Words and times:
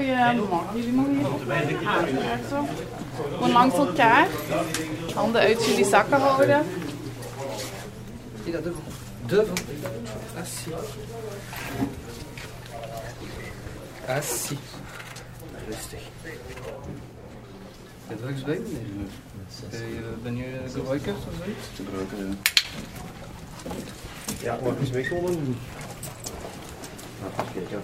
Goedemorgen, 0.00 0.76
jullie 0.76 0.92
mogen 0.92 1.16
hier 1.66 1.88
aanvragen 1.88 2.48
zo. 2.48 2.64
Gewoon 3.34 3.52
langs 3.52 3.74
elkaar. 3.74 4.26
Handen 5.14 5.40
uit 5.40 5.64
jullie 5.66 5.84
zakken 5.84 6.20
houden. 6.20 6.66
Assi. 14.08 14.58
Rustig. 15.68 16.00
Heb 18.06 18.18
je 18.18 18.24
drugs 18.24 18.42
bij 18.44 18.58
meneer? 18.58 18.80
Eh, 19.70 19.78
Ben 20.22 20.36
je 20.36 20.60
gebruiker 20.72 21.12
of 21.12 21.34
zoiets? 21.38 21.66
Gebruiker, 21.74 22.18
ja. 22.18 22.34
Ja, 24.42 24.58
mag 24.62 24.72
ik 24.72 24.80
eens 24.80 24.90
meekomen? 24.90 25.58
Kijk, 27.54 27.70
ja. 27.70 27.78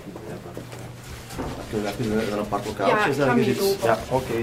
Kunnen 1.71 1.87
we 1.87 1.93
even 1.93 2.15
naar 2.15 2.39
een 2.39 2.47
Ja, 2.51 2.61
lokaaltjes 2.67 3.17
ik 3.17 3.23
ga 3.23 3.29
ergens 3.29 3.47
iets? 3.47 3.83
Ja, 3.83 3.99
oké. 4.09 4.35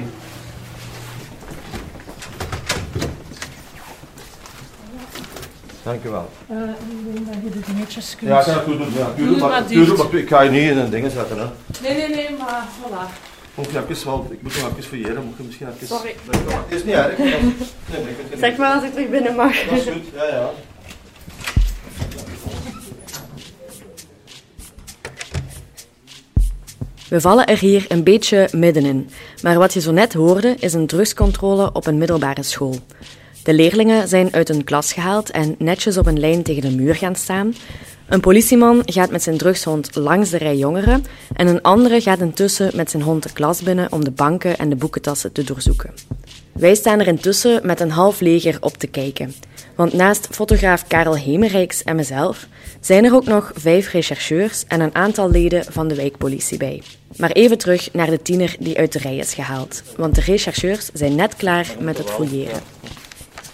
Dank 5.83 6.03
u 6.03 6.09
wel. 6.09 6.29
Uh, 6.51 6.57
ik 6.59 7.13
denk 7.13 7.27
dat 7.27 7.35
je 7.43 7.49
de 7.49 7.71
dingetjes 7.71 8.15
kunt... 8.15 8.29
Ja, 8.29 8.39
ik 8.39 8.45
ga 8.45 8.53
het 8.53 8.63
goed 8.63 8.77
doen. 8.77 8.93
Ja, 8.97 9.13
Doe 9.15 9.27
het 9.27 9.37
maar 9.39 9.49
maar, 9.49 9.67
dicht. 9.67 9.97
maar 9.97 10.13
ik 10.13 10.29
ga 10.29 10.41
je 10.41 10.49
niet 10.49 10.69
in 10.69 10.77
een 10.77 10.89
ding 10.89 11.11
zetten. 11.11 11.39
Hè. 11.39 11.45
Nee, 11.81 11.97
nee, 11.97 12.09
nee, 12.09 12.29
maar 12.37 12.67
voilà. 12.81 13.31
Moet 13.55 13.71
je 13.71 13.81
even 13.89 14.05
wel, 14.05 14.27
ik 14.29 14.41
moet 14.41 14.61
nog 14.61 14.71
even 14.71 14.83
fouilleren. 14.83 15.23
Moet 15.23 15.37
je 15.37 15.43
misschien 15.43 15.67
even... 15.75 15.87
Sorry. 15.87 16.15
Het 16.29 16.79
is 16.79 16.83
niet 16.83 16.93
erg. 16.93 17.17
Nee, 17.91 18.03
nee, 18.03 18.15
ik 18.29 18.37
Zeg 18.39 18.57
maar 18.57 18.73
als 18.73 18.83
ik 18.83 18.91
terug 18.91 19.09
binnen 19.09 19.35
mag. 19.35 19.63
Dat 19.69 19.77
is 19.77 19.83
goed, 19.83 20.03
ja, 20.13 20.23
ja. 20.23 20.49
We 27.13 27.21
vallen 27.21 27.45
er 27.45 27.59
hier 27.59 27.85
een 27.87 28.03
beetje 28.03 28.47
middenin, 28.51 29.09
maar 29.41 29.57
wat 29.57 29.73
je 29.73 29.81
zo 29.81 29.91
net 29.91 30.13
hoorde 30.13 30.55
is 30.59 30.73
een 30.73 30.87
drugscontrole 30.87 31.69
op 31.73 31.87
een 31.87 31.97
middelbare 31.97 32.43
school. 32.43 32.75
De 33.43 33.53
leerlingen 33.53 34.07
zijn 34.07 34.33
uit 34.33 34.47
hun 34.47 34.63
klas 34.63 34.93
gehaald 34.93 35.31
en 35.31 35.55
netjes 35.57 35.97
op 35.97 36.05
een 36.05 36.19
lijn 36.19 36.43
tegen 36.43 36.61
de 36.61 36.75
muur 36.75 36.95
gaan 36.95 37.15
staan. 37.15 37.55
Een 38.07 38.19
politieman 38.19 38.81
gaat 38.85 39.11
met 39.11 39.23
zijn 39.23 39.37
drugshond 39.37 39.95
langs 39.95 40.29
de 40.29 40.37
rij 40.37 40.57
jongeren 40.57 41.05
en 41.33 41.47
een 41.47 41.61
andere 41.61 42.01
gaat 42.01 42.19
intussen 42.19 42.71
met 42.75 42.89
zijn 42.89 43.03
hond 43.03 43.23
de 43.23 43.33
klas 43.33 43.61
binnen 43.61 43.91
om 43.91 44.03
de 44.03 44.11
banken 44.11 44.57
en 44.57 44.69
de 44.69 44.75
boekentassen 44.75 45.31
te 45.31 45.43
doorzoeken. 45.43 45.93
Wij 46.51 46.75
staan 46.75 46.99
er 46.99 47.07
intussen 47.07 47.65
met 47.65 47.79
een 47.79 47.91
half 47.91 48.19
leger 48.19 48.57
op 48.59 48.77
te 48.77 48.87
kijken. 48.87 49.33
Want 49.75 49.93
naast 49.93 50.27
fotograaf 50.31 50.87
Karel 50.87 51.17
Hemerijks 51.17 51.83
en 51.83 51.95
mezelf 51.95 52.47
zijn 52.85 53.05
er 53.05 53.13
ook 53.13 53.25
nog 53.25 53.51
vijf 53.55 53.91
rechercheurs 53.91 54.63
en 54.67 54.79
een 54.81 54.95
aantal 54.95 55.29
leden 55.31 55.65
van 55.69 55.87
de 55.87 55.95
wijkpolitie 55.95 56.57
bij. 56.57 56.81
Maar 57.17 57.31
even 57.31 57.57
terug 57.57 57.93
naar 57.93 58.09
de 58.09 58.21
tiener 58.21 58.55
die 58.59 58.77
uit 58.77 58.91
de 58.91 58.99
rij 58.99 59.17
is 59.17 59.33
gehaald. 59.33 59.83
Want 59.97 60.15
de 60.15 60.21
rechercheurs 60.21 60.89
zijn 60.93 61.15
net 61.15 61.35
klaar 61.35 61.75
met 61.79 61.97
het 61.97 62.09
fouilleren. 62.09 62.61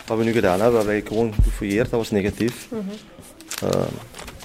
Wat 0.05 0.17
we 0.17 0.23
nu 0.23 0.31
gedaan 0.31 0.59
hebben, 0.61 0.77
hebben 0.77 0.93
wij 0.93 1.03
gewoon 1.07 1.33
gefouilleerd, 1.43 1.89
dat 1.89 1.99
was 1.99 2.11
negatief. 2.11 2.67
Eh, 3.61 3.69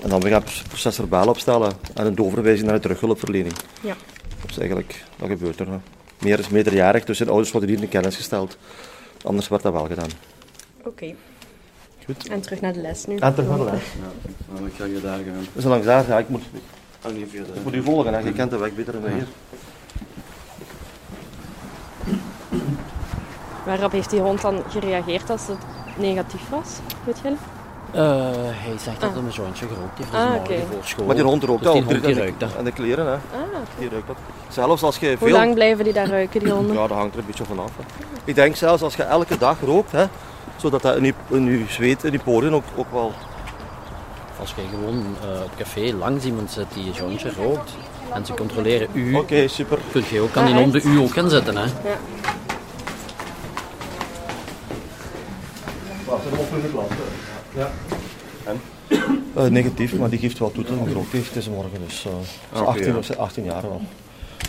en 0.02 0.08
dan 0.08 0.20
we 0.20 0.28
gaan 0.28 0.42
het 0.42 0.62
proces 0.68 0.94
verbaal 0.94 1.28
opstellen 1.28 1.72
en 1.94 2.06
een 2.06 2.14
doorverwijzing 2.14 2.66
naar 2.66 2.77
de 2.77 2.82
terughulpverlening. 2.82 3.55
Ja. 3.80 3.96
Dat 4.40 4.50
is 4.50 4.58
eigenlijk, 4.58 5.05
dat 5.16 5.28
gebeurt 5.28 5.60
er. 5.60 5.68
hè. 5.68 5.77
Meer 6.20 6.38
is 6.38 6.48
meerderjarig, 6.48 7.05
dus 7.05 7.18
de 7.18 7.28
ouders 7.28 7.50
worden 7.50 7.70
niet 7.70 7.80
in 7.80 7.88
kennis 7.88 8.16
gesteld. 8.16 8.56
Anders 9.22 9.48
werd 9.48 9.62
dat 9.62 9.72
wel 9.72 9.86
gedaan. 9.86 10.10
Oké. 10.84 11.14
Goed. 12.05 12.28
En 12.28 12.41
terug 12.41 12.60
naar 12.60 12.72
de 12.72 12.80
les 12.80 13.06
nu. 13.06 13.16
En 13.16 13.34
terug 13.34 13.48
naar 13.48 13.58
de 13.58 13.64
les. 13.64 13.83
Ja, 13.83 14.58
dan 14.60 14.70
ga 14.78 14.84
je 14.84 15.00
daar 15.00 15.19
gaan. 15.19 15.47
Dus 15.52 15.64
langs 15.64 15.86
daar, 15.86 16.06
ja, 16.08 16.19
ik 16.19 16.28
moet, 16.28 16.42
Oh, 17.06 17.12
niet 17.12 17.34
ik 17.34 17.62
moet 17.64 17.74
u 17.74 17.83
volgen, 17.83 18.12
hè. 18.14 18.19
je 18.19 18.33
kent 18.33 18.50
de 18.50 18.56
weg 18.58 18.74
beter 18.74 18.92
dan 18.92 19.11
hier. 19.11 19.27
Waarop 23.66 23.92
heeft 23.92 24.11
die 24.11 24.20
hond 24.20 24.41
dan 24.42 24.62
gereageerd 24.69 25.30
als 25.30 25.46
het 25.46 25.58
negatief 25.98 26.48
was? 26.50 26.69
Weet 27.05 27.18
je? 27.23 27.29
Eh, 27.29 28.02
hij 28.40 28.79
zegt 28.79 29.00
dat 29.00 29.11
hij 29.12 29.18
een 29.23 29.29
jointje 29.30 29.67
gerookt 29.67 29.98
heeft. 29.98 30.12
Ah, 30.14 30.20
Ah, 30.20 30.67
voor 30.70 30.79
school. 30.84 31.06
Maar 31.06 31.14
die 31.14 31.24
hond 31.24 31.42
rookt 31.45 31.58
Dus 31.62 31.68
al. 31.68 31.74
die 31.74 31.83
hond 31.84 31.96
die 32.00 32.08
en 32.08 32.14
de- 32.14 32.20
ruikt 32.20 32.40
dat. 32.40 32.55
En 32.56 32.64
de 32.64 32.73
kleren, 32.73 33.06
hè. 33.06 33.12
Ah, 33.12 33.18
Die 33.79 33.89
ruikt 33.89 34.06
dat. 34.06 34.17
Zelfs 34.48 34.83
als 34.83 34.96
je 34.98 35.08
Hoe 35.08 35.17
veel... 35.29 35.36
lang 35.36 35.55
blijven 35.55 35.84
die 35.84 35.92
daar 35.92 36.08
ruiken, 36.08 36.40
die 36.40 36.52
honden? 36.52 36.74
Ja, 36.77 36.86
dat 36.86 36.96
hangt 36.96 37.14
er 37.14 37.20
een 37.20 37.27
beetje 37.27 37.45
vanaf. 37.45 37.70
hè. 37.77 37.83
Ik 38.24 38.34
denk 38.34 38.56
zelfs 38.56 38.83
als 38.83 38.96
je 38.96 39.02
elke 39.02 39.39
dag 39.39 39.56
rookt, 39.61 39.92
hè, 39.92 40.05
zodat 40.57 40.83
dat 40.83 40.97
in 40.97 41.05
je, 41.05 41.15
in 41.29 41.45
je 41.45 41.65
zweet, 41.69 42.05
in 42.05 42.13
je 42.13 42.19
poriën 42.19 42.55
ook, 42.55 42.65
ook 42.77 42.92
wel... 42.92 43.13
Als 44.41 44.55
je 44.57 44.63
gewoon 44.70 45.17
eh, 45.23 45.42
op 45.42 45.51
café 45.57 45.92
langs 45.98 46.25
iemand 46.25 46.51
zit 46.51 46.67
die 46.75 46.87
een 46.87 46.92
jointje 46.92 47.33
rookt 47.33 47.73
en 48.13 48.27
ze 48.27 48.35
controleren 48.35 48.89
u, 48.92 49.15
Oké, 49.15 49.48
super. 49.48 49.79
kun 49.92 50.03
je 50.11 50.20
ook 50.20 50.37
aan 50.37 50.47
die 50.47 50.55
hond 50.55 50.73
de 50.73 50.83
u 50.83 50.98
ook 50.98 51.13
gaan 51.13 51.31
zetten. 51.31 51.57
Hè? 51.57 51.63
Ja. 51.65 51.98
Er 56.07 56.39
op 56.39 56.55
in 56.55 56.61
de 56.63 56.71
klas. 56.71 56.86
Ja. 57.55 57.71
En? 58.45 58.61
Eh, 59.35 59.45
negatief, 59.45 59.98
maar 59.98 60.09
die 60.11 60.19
geeft 60.19 60.39
wel 60.39 60.53
toe 60.53 60.65
dat 60.65 60.79
hij 60.79 60.86
gerookt 60.86 61.13
heeft 61.13 61.35
deze 61.35 61.51
morgen. 61.51 61.81
Dus, 61.86 62.05
eh, 62.05 62.13
is 62.53 62.61
oké, 62.61 62.69
18, 62.69 62.86
ja. 62.92 62.98
of 62.98 63.17
18 63.17 63.45
jaar 63.45 63.63
wel. 63.63 63.81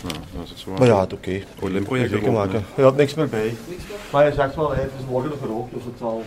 Ja, 0.02 0.08
dat 0.38 0.50
is 0.54 0.60
zwaar. 0.60 0.78
Maar 0.78 0.86
ja, 0.86 1.00
het 1.00 1.12
oké. 1.12 1.30
Zeker 1.60 2.12
erop, 2.12 2.32
maken. 2.32 2.64
Hij 2.74 2.84
had 2.84 2.96
niks 2.96 3.14
meer 3.14 3.28
bij. 3.28 3.54
Maar 4.12 4.22
hij 4.22 4.32
zegt 4.32 4.54
wel, 4.54 4.70
hij 4.70 4.80
heeft 4.80 4.92
dus 4.96 5.06
morgen 5.10 5.30
nog 5.30 5.38
gerookt, 5.38 5.74
dus 5.74 5.84
het 5.84 5.94
zal... 5.98 6.22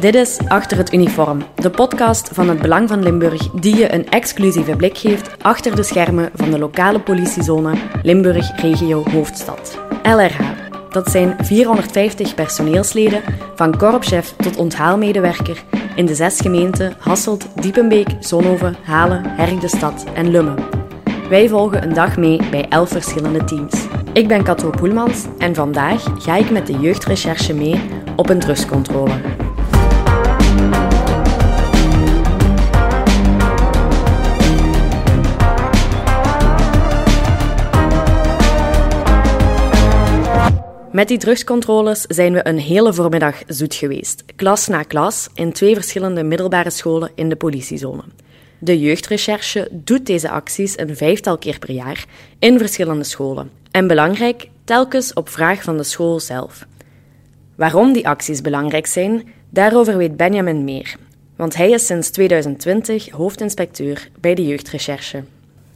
Dit 0.00 0.14
is 0.14 0.38
Achter 0.48 0.76
het 0.76 0.92
Uniform, 0.92 1.42
de 1.54 1.70
podcast 1.70 2.28
van 2.32 2.48
het 2.48 2.60
Belang 2.60 2.88
van 2.88 3.02
Limburg 3.02 3.50
die 3.50 3.76
je 3.76 3.92
een 3.92 4.08
exclusieve 4.08 4.76
blik 4.76 4.98
geeft 4.98 5.42
achter 5.42 5.76
de 5.76 5.82
schermen 5.82 6.30
van 6.34 6.50
de 6.50 6.58
lokale 6.58 7.00
politiezone 7.00 7.74
Limburg 8.02 8.60
Regio 8.60 9.02
Hoofdstad. 9.10 9.78
LRH. 10.02 10.40
Dat 10.90 11.10
zijn 11.10 11.36
450 11.44 12.34
personeelsleden, 12.34 13.22
van 13.54 13.76
korpschef 13.76 14.34
tot 14.36 14.56
onthaalmedewerker, 14.56 15.64
in 15.98 16.06
de 16.06 16.14
zes 16.14 16.40
gemeenten 16.40 16.94
Hasselt, 16.98 17.48
Diepenbeek, 17.60 18.08
Zonhoven, 18.20 18.76
Halen, 18.82 19.22
Herk-de-Stad 19.26 20.04
en 20.14 20.30
Lummen. 20.30 20.56
Wij 21.28 21.48
volgen 21.48 21.82
een 21.82 21.94
dag 21.94 22.16
mee 22.16 22.40
bij 22.50 22.68
elf 22.68 22.88
verschillende 22.88 23.44
teams. 23.44 23.86
Ik 24.12 24.28
ben 24.28 24.42
Kato 24.42 24.70
Poelmans 24.70 25.26
en 25.38 25.54
vandaag 25.54 26.02
ga 26.18 26.36
ik 26.36 26.50
met 26.50 26.66
de 26.66 26.78
jeugdrecherche 26.78 27.54
mee 27.54 27.80
op 28.16 28.28
een 28.28 28.38
drugscontrole. 28.38 29.20
Met 40.98 41.08
die 41.08 41.18
drugscontroles 41.18 42.00
zijn 42.00 42.32
we 42.32 42.46
een 42.46 42.58
hele 42.58 42.92
voormiddag 42.92 43.42
zoet 43.46 43.74
geweest, 43.74 44.24
klas 44.36 44.66
na 44.66 44.82
klas, 44.82 45.28
in 45.34 45.52
twee 45.52 45.74
verschillende 45.74 46.22
middelbare 46.22 46.70
scholen 46.70 47.10
in 47.14 47.28
de 47.28 47.36
politiezone. 47.36 48.02
De 48.58 48.80
jeugdrecherche 48.80 49.68
doet 49.70 50.06
deze 50.06 50.30
acties 50.30 50.78
een 50.78 50.96
vijftal 50.96 51.38
keer 51.38 51.58
per 51.58 51.70
jaar 51.70 52.04
in 52.38 52.58
verschillende 52.58 53.04
scholen. 53.04 53.50
En 53.70 53.86
belangrijk, 53.86 54.48
telkens 54.64 55.12
op 55.12 55.28
vraag 55.28 55.62
van 55.62 55.76
de 55.76 55.82
school 55.82 56.20
zelf. 56.20 56.66
Waarom 57.54 57.92
die 57.92 58.08
acties 58.08 58.40
belangrijk 58.40 58.86
zijn, 58.86 59.28
daarover 59.50 59.96
weet 59.96 60.16
Benjamin 60.16 60.64
meer. 60.64 60.96
Want 61.36 61.56
hij 61.56 61.70
is 61.70 61.86
sinds 61.86 62.10
2020 62.10 63.10
hoofdinspecteur 63.10 64.08
bij 64.20 64.34
de 64.34 64.46
jeugdrecherche. 64.46 65.22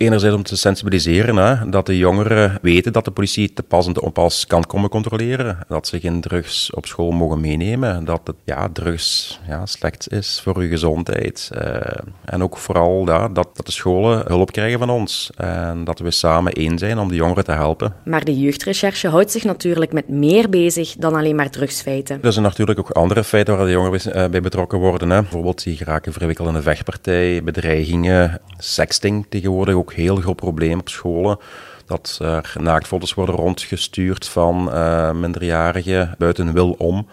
Enerzijds 0.03 0.37
om 0.37 0.43
te 0.43 0.57
sensibiliseren, 0.57 1.37
hè, 1.37 1.69
dat 1.69 1.87
de 1.87 1.99
jongeren 1.99 2.59
weten 2.63 2.93
dat 2.93 3.05
de 3.05 3.11
politie 3.11 3.53
te 3.53 3.63
pas 3.63 3.87
en 3.87 3.93
te 3.93 4.03
onpas 4.03 4.47
kan 4.47 4.67
komen 4.67 4.91
controleren. 4.91 5.59
Dat 5.69 5.87
ze 5.87 6.01
geen 6.01 6.21
drugs 6.21 6.71
op 6.75 6.87
school 6.87 7.11
mogen 7.11 7.41
meenemen. 7.41 8.05
Dat 8.05 8.21
het, 8.25 8.37
ja, 8.45 8.69
drugs 8.73 9.41
ja, 9.49 9.67
slecht 9.67 10.13
is 10.13 10.41
voor 10.43 10.63
je 10.63 10.69
gezondheid. 10.69 11.51
Eh, 11.55 11.81
en 12.25 12.43
ook 12.43 12.57
vooral 12.57 13.07
ja, 13.07 13.29
dat, 13.29 13.49
dat 13.57 13.67
de 13.67 13.73
scholen 13.73 14.25
hulp 14.27 14.53
krijgen 14.53 14.79
van 14.79 14.91
ons. 14.91 15.31
En 15.37 15.85
dat 15.85 15.99
we 15.99 16.11
samen 16.11 16.53
één 16.53 16.79
zijn 16.79 16.99
om 16.99 17.09
de 17.09 17.15
jongeren 17.15 17.45
te 17.45 17.53
helpen. 17.53 17.95
Maar 18.05 18.25
de 18.25 18.39
jeugdrecherche 18.39 19.09
houdt 19.09 19.31
zich 19.31 19.45
natuurlijk 19.45 19.93
met 19.93 20.09
meer 20.09 20.49
bezig 20.49 20.95
dan 20.99 21.15
alleen 21.15 21.37
maar 21.37 21.51
drugsfeiten. 21.51 22.19
Er 22.23 22.33
zijn 22.33 22.45
natuurlijk 22.45 22.79
ook 22.79 22.91
andere 22.91 23.25
feiten 23.25 23.57
waar 23.57 23.67
de 23.67 23.73
jongeren 23.73 24.15
eh, 24.15 24.31
bij 24.31 24.41
betrokken 24.41 24.79
worden. 24.79 25.11
Hè. 25.11 25.21
Bijvoorbeeld, 25.21 25.65
die 25.65 25.77
geraken 25.77 26.13
verwikkeld 26.13 26.49
in 26.49 26.55
een 26.55 26.63
vechtpartij, 26.63 27.43
bedreigingen, 27.45 28.41
sexting 28.59 29.27
tegenwoordig 29.29 29.75
ook 29.75 29.92
heel 29.93 30.17
groot 30.17 30.37
probleem 30.37 30.79
op 30.79 30.89
scholen. 30.89 31.39
Dat 31.87 32.19
er 32.23 32.55
naaktfoto's 32.61 33.15
worden 33.15 33.35
rondgestuurd 33.35 34.29
van 34.29 34.73
eh, 34.73 35.13
minderjarigen 35.13 36.15
buiten 36.19 36.53
wil 36.53 36.75
om. 36.79 37.09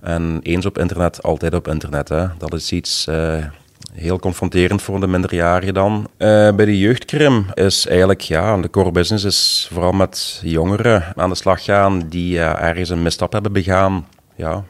En 0.00 0.40
eens 0.42 0.66
op 0.66 0.78
internet, 0.78 1.22
altijd 1.22 1.54
op 1.54 1.68
internet. 1.68 2.08
Hè. 2.08 2.26
Dat 2.38 2.54
is 2.54 2.72
iets 2.72 3.06
eh, 3.06 3.44
heel 3.92 4.18
confronterend 4.18 4.82
voor 4.82 5.00
de 5.00 5.06
minderjarigen 5.06 5.74
dan. 5.74 6.08
Eh, 6.16 6.54
bij 6.54 6.64
de 6.64 6.78
jeugdkrim 6.78 7.46
is 7.54 7.86
eigenlijk, 7.86 8.20
ja, 8.20 8.56
de 8.56 8.70
core 8.70 8.92
business 8.92 9.24
is 9.24 9.68
vooral 9.72 9.92
met 9.92 10.40
jongeren 10.44 11.12
aan 11.16 11.28
de 11.28 11.34
slag 11.34 11.64
gaan 11.64 12.08
die 12.08 12.40
ergens 12.40 12.88
een 12.88 13.02
misstap 13.02 13.32
hebben 13.32 13.52
begaan. 13.52 14.06
Ja, 14.36 14.64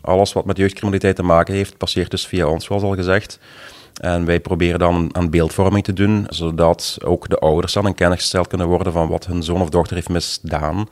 alles 0.00 0.32
wat 0.32 0.44
met 0.44 0.56
jeugdcriminaliteit 0.56 1.16
te 1.16 1.22
maken 1.22 1.54
heeft, 1.54 1.76
passeert 1.76 2.10
dus 2.10 2.26
via 2.26 2.46
ons, 2.46 2.64
zoals 2.64 2.82
al 2.82 2.94
gezegd. 2.94 3.38
En 4.00 4.24
wij 4.24 4.40
proberen 4.40 4.78
dan 4.78 5.08
aan 5.12 5.30
beeldvorming 5.30 5.84
te 5.84 5.92
doen, 5.92 6.26
zodat 6.28 6.98
ook 7.04 7.28
de 7.28 7.38
ouders 7.38 7.72
dan 7.72 7.86
in 7.86 7.94
kennis 7.94 8.18
gesteld 8.18 8.46
kunnen 8.46 8.66
worden 8.66 8.92
van 8.92 9.08
wat 9.08 9.26
hun 9.26 9.42
zoon 9.42 9.60
of 9.60 9.68
dochter 9.68 9.96
heeft 9.96 10.08
misdaan. 10.08 10.88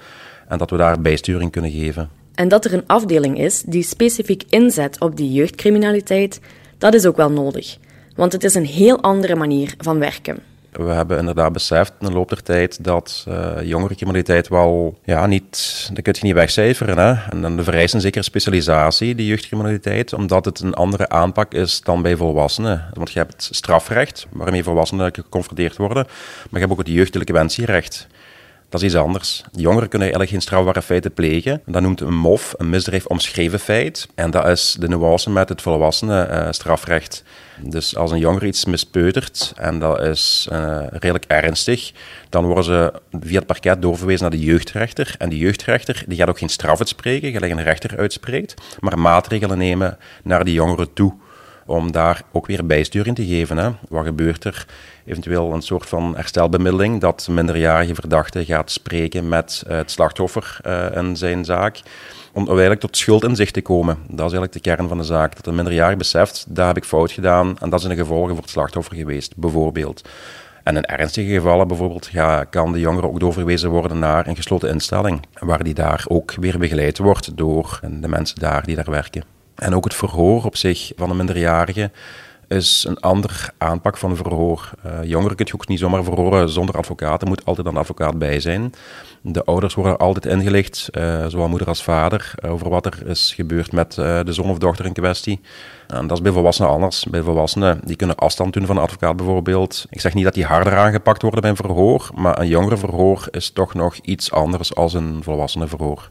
En 0.48 0.58
dat 0.58 0.70
we 0.70 0.76
daar 0.76 1.00
bijsturing 1.00 1.50
kunnen 1.50 1.70
geven. 1.70 2.08
En 2.34 2.48
dat 2.48 2.64
er 2.64 2.72
een 2.72 2.86
afdeling 2.86 3.38
is 3.38 3.62
die 3.66 3.82
specifiek 3.82 4.42
inzet 4.48 5.00
op 5.00 5.16
die 5.16 5.32
jeugdcriminaliteit, 5.32 6.40
dat 6.78 6.94
is 6.94 7.06
ook 7.06 7.16
wel 7.16 7.30
nodig. 7.30 7.76
Want 8.16 8.32
het 8.32 8.44
is 8.44 8.54
een 8.54 8.66
heel 8.66 9.00
andere 9.00 9.34
manier 9.34 9.74
van 9.78 9.98
werken. 9.98 10.53
We 10.76 10.90
hebben 10.90 11.18
inderdaad 11.18 11.52
beseft 11.52 11.92
in 12.00 12.06
de 12.06 12.12
loop 12.12 12.28
der 12.28 12.42
tijd 12.42 12.84
dat 12.84 13.24
uh, 13.28 13.62
jongerencriminaliteit 13.62 14.48
wel, 14.48 14.98
ja, 15.04 15.26
niet, 15.26 15.90
dat 15.92 16.02
kun 16.02 16.14
je 16.16 16.26
niet 16.26 16.34
wegcijferen. 16.34 16.98
Hè? 16.98 17.30
En 17.30 17.42
dan 17.42 17.64
vereist 17.64 17.94
een 17.94 18.00
zekere 18.00 18.24
specialisatie, 18.24 19.14
die 19.14 19.26
jeugdcriminaliteit, 19.26 20.12
omdat 20.12 20.44
het 20.44 20.60
een 20.60 20.74
andere 20.74 21.08
aanpak 21.08 21.52
is 21.52 21.80
dan 21.80 22.02
bij 22.02 22.16
volwassenen. 22.16 22.84
Want 22.92 23.12
je 23.12 23.18
hebt 23.18 23.32
het 23.32 23.56
strafrecht, 23.56 24.26
waarmee 24.30 24.62
volwassenen 24.62 25.14
geconfronteerd 25.14 25.76
worden, 25.76 26.04
maar 26.04 26.60
je 26.60 26.66
hebt 26.66 26.72
ook 26.72 26.78
het 26.78 26.88
jeugddelinquentierecht. 26.88 28.06
Dat 28.74 28.82
is 28.82 28.88
iets 28.88 28.98
anders. 28.98 29.44
Jongeren 29.52 29.88
kunnen 29.88 30.00
eigenlijk 30.00 30.30
geen 30.30 30.40
strafbare 30.40 30.82
feiten 30.82 31.12
plegen. 31.12 31.62
Dat 31.66 31.82
noemt 31.82 32.00
een 32.00 32.14
MOF, 32.14 32.54
een 32.56 32.70
misdrijf 32.70 33.06
omschreven 33.06 33.58
feit. 33.58 34.08
En 34.14 34.30
dat 34.30 34.46
is 34.46 34.76
de 34.78 34.88
nuance 34.88 35.30
met 35.30 35.48
het 35.48 35.62
volwassenen 35.62 36.30
uh, 36.30 36.46
strafrecht. 36.50 37.24
Dus 37.60 37.96
als 37.96 38.10
een 38.10 38.18
jongere 38.18 38.46
iets 38.46 38.64
mispeutert 38.64 39.52
en 39.56 39.78
dat 39.78 40.00
is 40.00 40.48
uh, 40.52 40.78
redelijk 40.90 41.24
ernstig, 41.24 41.92
dan 42.28 42.44
worden 42.44 42.64
ze 42.64 42.92
via 43.20 43.38
het 43.38 43.46
parket 43.46 43.82
doorverwezen 43.82 44.22
naar 44.22 44.38
de 44.38 44.44
jeugdrechter. 44.44 45.14
En 45.18 45.28
die 45.28 45.38
jeugdrechter 45.38 46.04
die 46.06 46.18
gaat 46.18 46.28
ook 46.28 46.38
geen 46.38 46.48
straf 46.48 46.78
uitspreken, 46.78 47.32
gelijk 47.32 47.52
een 47.52 47.62
rechter 47.62 47.98
uitspreekt, 47.98 48.54
maar 48.80 48.98
maatregelen 48.98 49.58
nemen 49.58 49.98
naar 50.22 50.44
die 50.44 50.54
jongeren 50.54 50.92
toe 50.92 51.14
om 51.66 51.92
daar 51.92 52.22
ook 52.32 52.46
weer 52.46 52.66
bijsturing 52.66 53.16
te 53.16 53.26
geven. 53.26 53.56
Hè. 53.56 53.70
Wat 53.88 54.04
gebeurt 54.04 54.44
er? 54.44 54.66
Eventueel 55.04 55.52
een 55.52 55.62
soort 55.62 55.86
van 55.86 56.16
herstelbemiddeling, 56.16 57.00
dat 57.00 57.28
minderjarige 57.30 57.94
verdachte 57.94 58.44
gaat 58.44 58.70
spreken 58.70 59.28
met 59.28 59.64
uh, 59.66 59.76
het 59.76 59.90
slachtoffer 59.90 60.58
uh, 60.66 60.86
in 60.96 61.16
zijn 61.16 61.44
zaak. 61.44 61.80
Om 62.32 62.40
uiteindelijk 62.40 62.80
tot 62.80 62.96
schuldinzicht 62.96 63.52
te 63.52 63.62
komen. 63.62 63.94
Dat 63.94 64.12
is 64.12 64.18
eigenlijk 64.18 64.52
de 64.52 64.60
kern 64.60 64.88
van 64.88 64.98
de 64.98 65.04
zaak. 65.04 65.36
Dat 65.36 65.46
een 65.46 65.54
minderjarige 65.54 65.96
beseft, 65.96 66.44
dat 66.48 66.66
heb 66.66 66.76
ik 66.76 66.84
fout 66.84 67.12
gedaan 67.12 67.56
en 67.58 67.70
dat 67.70 67.80
zijn 67.80 67.96
de 67.96 68.02
gevolgen 68.02 68.30
voor 68.30 68.42
het 68.42 68.50
slachtoffer 68.50 68.96
geweest, 68.96 69.36
bijvoorbeeld. 69.36 70.08
En 70.62 70.76
in 70.76 70.84
ernstige 70.84 71.32
gevallen 71.32 71.68
bijvoorbeeld 71.68 72.08
ja, 72.12 72.44
kan 72.44 72.72
de 72.72 72.80
jongere 72.80 73.06
ook 73.06 73.20
doorverwezen 73.20 73.70
worden 73.70 73.98
naar 73.98 74.26
een 74.26 74.36
gesloten 74.36 74.68
instelling, 74.68 75.26
waar 75.38 75.64
die 75.64 75.74
daar 75.74 76.04
ook 76.08 76.34
weer 76.34 76.58
begeleid 76.58 76.98
wordt 76.98 77.36
door 77.36 77.80
de 78.00 78.08
mensen 78.08 78.40
daar 78.40 78.64
die 78.64 78.76
daar 78.76 78.90
werken. 78.90 79.33
En 79.54 79.74
ook 79.74 79.84
het 79.84 79.94
verhoor 79.94 80.44
op 80.44 80.56
zich 80.56 80.92
van 80.96 81.10
een 81.10 81.16
minderjarige 81.16 81.90
is 82.48 82.84
een 82.88 83.00
ander 83.00 83.50
aanpak 83.58 83.96
van 83.96 84.16
verhoor. 84.16 84.70
Uh, 84.86 84.92
jongeren 85.04 85.36
kun 85.36 85.46
je 85.46 85.54
ook 85.54 85.68
niet 85.68 85.78
zomaar 85.78 86.04
verhoren 86.04 86.48
zonder 86.48 86.76
advocaat. 86.76 87.22
Er 87.22 87.28
moet 87.28 87.44
altijd 87.44 87.66
een 87.66 87.76
advocaat 87.76 88.18
bij 88.18 88.40
zijn. 88.40 88.72
De 89.20 89.44
ouders 89.44 89.74
worden 89.74 89.96
altijd 89.96 90.26
ingelicht, 90.26 90.88
uh, 90.92 91.26
zowel 91.26 91.48
moeder 91.48 91.68
als 91.68 91.82
vader, 91.82 92.34
over 92.48 92.68
wat 92.68 92.86
er 92.86 93.06
is 93.06 93.32
gebeurd 93.34 93.72
met 93.72 93.92
de 93.94 94.32
zoon 94.32 94.50
of 94.50 94.58
dochter 94.58 94.84
in 94.84 94.92
kwestie. 94.92 95.40
En 95.86 96.06
dat 96.06 96.16
is 96.16 96.22
bij 96.22 96.32
volwassenen 96.32 96.70
anders. 96.70 97.04
Bij 97.04 97.22
volwassenen 97.22 97.80
die 97.84 97.96
kunnen 97.96 98.16
afstand 98.16 98.52
doen 98.52 98.66
van 98.66 98.76
een 98.76 98.82
advocaat 98.82 99.16
bijvoorbeeld. 99.16 99.86
Ik 99.90 100.00
zeg 100.00 100.14
niet 100.14 100.24
dat 100.24 100.34
die 100.34 100.44
harder 100.44 100.76
aangepakt 100.76 101.22
worden 101.22 101.40
bij 101.40 101.50
een 101.50 101.56
verhoor, 101.56 102.10
maar 102.14 102.38
een 102.38 102.48
jongerenverhoor 102.48 103.28
is 103.30 103.50
toch 103.50 103.74
nog 103.74 103.96
iets 103.96 104.32
anders 104.32 104.74
als 104.74 104.94
een 104.94 105.22
volwassenenverhoor. 105.22 106.10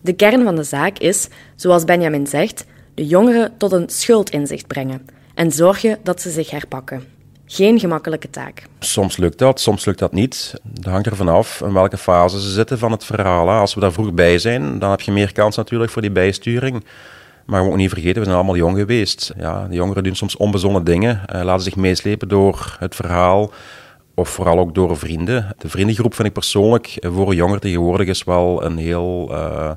De 0.00 0.12
kern 0.12 0.44
van 0.44 0.56
de 0.56 0.62
zaak 0.62 0.98
is, 0.98 1.28
zoals 1.56 1.84
Benjamin 1.84 2.26
zegt, 2.26 2.64
de 2.94 3.06
jongeren 3.06 3.52
tot 3.56 3.72
een 3.72 3.88
schuldinzicht 3.88 4.66
brengen 4.66 5.06
en 5.34 5.50
zorgen 5.50 5.98
dat 6.02 6.20
ze 6.20 6.30
zich 6.30 6.50
herpakken. 6.50 7.04
Geen 7.46 7.80
gemakkelijke 7.80 8.30
taak. 8.30 8.62
Soms 8.78 9.16
lukt 9.16 9.38
dat, 9.38 9.60
soms 9.60 9.84
lukt 9.84 9.98
dat 9.98 10.12
niet. 10.12 10.54
Dat 10.62 10.92
hangt 10.92 11.06
ervan 11.06 11.28
af 11.28 11.60
in 11.60 11.72
welke 11.72 11.96
fase 11.96 12.40
ze 12.40 12.50
zitten 12.50 12.78
van 12.78 12.90
het 12.92 13.04
verhaal. 13.04 13.50
Als 13.50 13.74
we 13.74 13.80
daar 13.80 13.92
vroeg 13.92 14.12
bij 14.12 14.38
zijn, 14.38 14.78
dan 14.78 14.90
heb 14.90 15.00
je 15.00 15.12
meer 15.12 15.32
kans 15.32 15.56
natuurlijk 15.56 15.90
voor 15.90 16.02
die 16.02 16.10
bijsturing. 16.10 16.84
Maar 17.46 17.58
we 17.58 17.66
moeten 17.66 17.80
niet 17.80 17.90
vergeten, 17.90 18.18
we 18.18 18.24
zijn 18.24 18.36
allemaal 18.36 18.56
jong 18.56 18.76
geweest. 18.76 19.32
Ja, 19.36 19.66
de 19.68 19.74
jongeren 19.74 20.02
doen 20.02 20.14
soms 20.14 20.36
onbezonnen 20.36 20.84
dingen, 20.84 21.22
eh, 21.26 21.42
laten 21.42 21.64
zich 21.64 21.76
meeslepen 21.76 22.28
door 22.28 22.76
het 22.78 22.94
verhaal 22.94 23.50
of 24.14 24.28
vooral 24.28 24.58
ook 24.58 24.74
door 24.74 24.96
vrienden. 24.96 25.54
De 25.58 25.68
vriendengroep 25.68 26.14
vind 26.14 26.28
ik 26.28 26.34
persoonlijk 26.34 26.98
voor 27.00 27.34
jongeren 27.34 27.60
tegenwoordig 27.60 28.06
is 28.06 28.24
wel 28.24 28.64
een 28.64 28.76
heel... 28.76 29.28
Uh, 29.30 29.70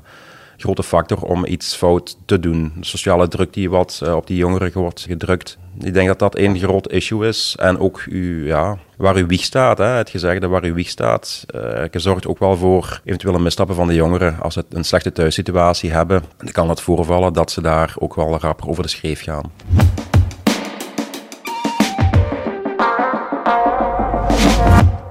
grote 0.56 0.82
factor 0.82 1.22
om 1.22 1.46
iets 1.46 1.74
fout 1.74 2.16
te 2.24 2.40
doen. 2.40 2.72
De 2.76 2.86
sociale 2.86 3.28
druk 3.28 3.52
die 3.52 3.70
wat 3.70 4.00
uh, 4.02 4.14
op 4.14 4.26
die 4.26 4.36
jongeren 4.36 4.72
wordt 4.72 5.00
gedrukt. 5.08 5.58
Ik 5.80 5.94
denk 5.94 6.08
dat 6.08 6.18
dat 6.18 6.38
een 6.38 6.58
groot 6.58 6.92
issue 6.92 7.28
is. 7.28 7.56
En 7.58 7.78
ook 7.78 8.02
ja, 8.44 8.78
waar 8.96 9.14
uw 9.14 9.26
wieg 9.26 9.42
staat, 9.42 9.78
hè, 9.78 9.84
het 9.84 10.10
gezegde 10.10 10.48
waar 10.48 10.64
uw 10.64 10.74
wieg 10.74 10.88
staat. 10.88 11.44
Uh, 11.54 11.84
zorgt 11.92 12.26
ook 12.26 12.38
wel 12.38 12.56
voor 12.56 13.00
eventuele 13.04 13.38
misstappen 13.38 13.76
van 13.76 13.88
de 13.88 13.94
jongeren. 13.94 14.40
Als 14.40 14.54
ze 14.54 14.64
een 14.68 14.84
slechte 14.84 15.12
thuissituatie 15.12 15.90
hebben, 15.90 16.22
dan 16.36 16.52
kan 16.52 16.68
het 16.68 16.80
voorvallen 16.80 17.32
dat 17.32 17.50
ze 17.50 17.60
daar 17.60 17.94
ook 17.98 18.14
wel 18.14 18.38
rapper 18.38 18.68
over 18.68 18.82
de 18.82 18.88
schreef 18.88 19.22
gaan. 19.22 19.52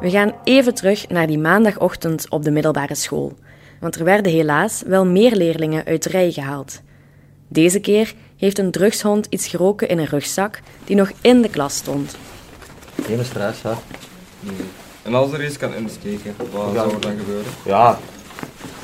We 0.02 0.10
gaan 0.10 0.32
even 0.44 0.74
terug 0.74 1.08
naar 1.08 1.28
die 1.28 1.40
maandagochtend 1.40 2.30
op 2.30 2.44
de 2.44 2.52
middelbare 2.52 2.96
school 2.96 3.34
want 3.86 3.98
er 3.98 4.04
werden 4.04 4.32
helaas 4.32 4.84
wel 4.86 5.06
meer 5.06 5.36
leerlingen 5.36 5.86
uit 5.86 6.04
de 6.04 6.10
rij 6.10 6.32
gehaald. 6.32 6.82
Deze 7.48 7.80
keer 7.80 8.14
heeft 8.38 8.58
een 8.58 8.72
drugshond 8.72 9.28
iets 9.30 9.48
geroken 9.48 9.90
in 9.90 9.98
een 9.98 10.06
rugzak 10.06 10.60
die 10.84 10.96
nog 10.96 11.12
in 11.22 11.42
de 11.42 11.50
klas 11.50 11.76
stond. 11.76 12.16
Geen 13.04 13.26
stress, 13.26 13.62
hè? 13.62 13.72
Nee. 14.40 14.54
En 15.04 15.14
als 15.14 15.32
er 15.32 15.46
iets 15.46 15.58
kan 15.58 15.74
insteken, 15.74 16.36
wat 16.52 16.74
zou 16.74 16.94
er 16.94 17.02
dan 17.02 17.18
gebeuren? 17.18 17.52
Ja, 17.66 18.00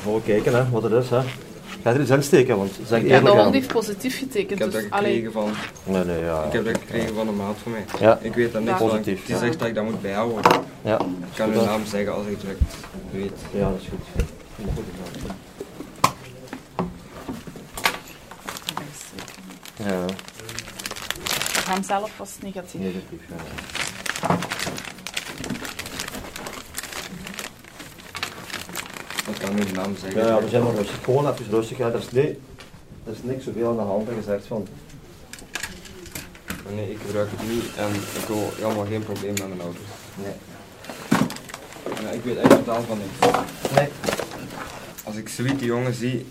gewoon 0.02 0.22
kijken 0.22 0.54
hè, 0.54 0.70
wat 0.70 0.84
er 0.84 0.98
is. 0.98 1.10
Hè. 1.10 1.20
Ga 1.82 1.90
er 1.90 2.00
iets 2.00 2.10
insteken, 2.10 2.56
want 2.56 2.70
zeg 2.86 3.02
Ja, 3.02 3.20
de 3.20 3.30
hond 3.30 3.54
heeft 3.54 3.72
positief 3.72 4.18
getekend. 4.18 4.50
Ik 4.50 4.58
heb 4.58 4.70
dus, 4.70 4.82
dat 4.82 4.92
gekregen 4.92 5.32
van... 5.32 5.50
Nee, 5.84 6.04
nee, 6.04 6.24
ja. 6.24 6.44
Ik 6.44 6.52
heb 6.52 6.64
dat 6.64 6.78
gekregen 6.78 7.14
van 7.14 7.28
een 7.28 7.36
maat 7.36 7.56
van 7.62 7.72
mij. 7.72 7.84
Ja. 8.00 8.18
Ik 8.20 8.34
weet 8.34 8.52
dat 8.52 8.62
niet, 8.62 8.76
Positief, 8.76 9.26
die 9.26 9.34
ja. 9.34 9.40
zegt 9.40 9.58
dat 9.58 9.68
ik 9.68 9.74
dat 9.74 9.84
moet 9.84 10.02
bijhouden. 10.02 10.40
Ja, 10.82 10.98
Ik 11.00 11.36
kan 11.36 11.50
hun 11.50 11.64
naam 11.64 11.86
zeggen 11.86 12.14
als 12.14 12.26
ik 12.26 12.36
het 12.42 12.56
weet. 13.12 13.32
ja 13.50 13.68
dat 13.68 13.80
is 13.80 13.88
goed. 13.88 14.24
Ja, 19.76 20.04
Voor 21.52 21.72
hem 21.72 21.82
zelf 21.82 22.16
was 22.18 22.32
het 22.34 22.42
negatief. 22.42 22.80
negatief. 22.80 23.20
Ja. 23.28 23.34
Ik 29.32 29.38
kan 29.38 29.56
hun 29.56 29.72
naam 29.74 29.96
zeggen. 30.00 30.20
Ja, 30.20 30.26
ja, 30.26 30.40
we 30.42 30.48
zijn 30.48 30.62
maar 30.62 30.74
rustig. 30.74 30.98
Gewoon 31.04 31.28
even 31.32 31.46
rustig. 31.50 31.78
Ja. 31.78 31.86
Er, 31.86 31.94
is, 31.98 32.10
nee, 32.10 32.38
er 33.06 33.12
is 33.12 33.18
niks 33.22 33.44
zoveel 33.44 33.68
aan 33.68 33.76
de 33.76 33.82
hand. 33.82 34.08
En 34.08 34.14
gezegd 34.14 34.46
van, 34.46 34.66
Nee, 36.74 36.90
ik 36.90 36.98
gebruik 37.06 37.28
het 37.36 37.48
niet 37.48 37.64
en 37.76 37.94
ik 37.94 38.26
wil 38.26 38.52
helemaal 38.56 38.84
geen 38.86 39.04
probleem 39.04 39.32
met 39.32 39.48
mijn 39.48 39.60
ouders. 39.60 39.84
nee. 40.14 40.32
Ja, 42.04 42.10
ik 42.10 42.24
weet 42.24 42.36
echt 42.36 42.50
totaal 42.50 42.82
van 42.82 42.98
niks. 42.98 43.36
Nee. 43.74 43.88
Als 45.04 45.16
ik 45.16 45.28
zoiets 45.28 45.58
die 45.58 45.66
jongen 45.66 45.94
zie, 45.94 46.26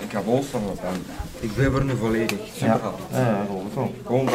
ik 0.00 0.10
ga 0.10 0.20
boos 0.20 0.46
van 0.46 0.60
op 0.68 0.78
hem. 0.82 1.02
Ik 1.40 1.56
ben 1.56 1.74
er 1.74 1.84
nu 1.84 1.96
volledig. 1.96 2.38
Super 2.52 2.66
Ja, 2.66 2.80
ja, 3.12 3.18
ja 3.18 3.46
gewoon. 4.04 4.28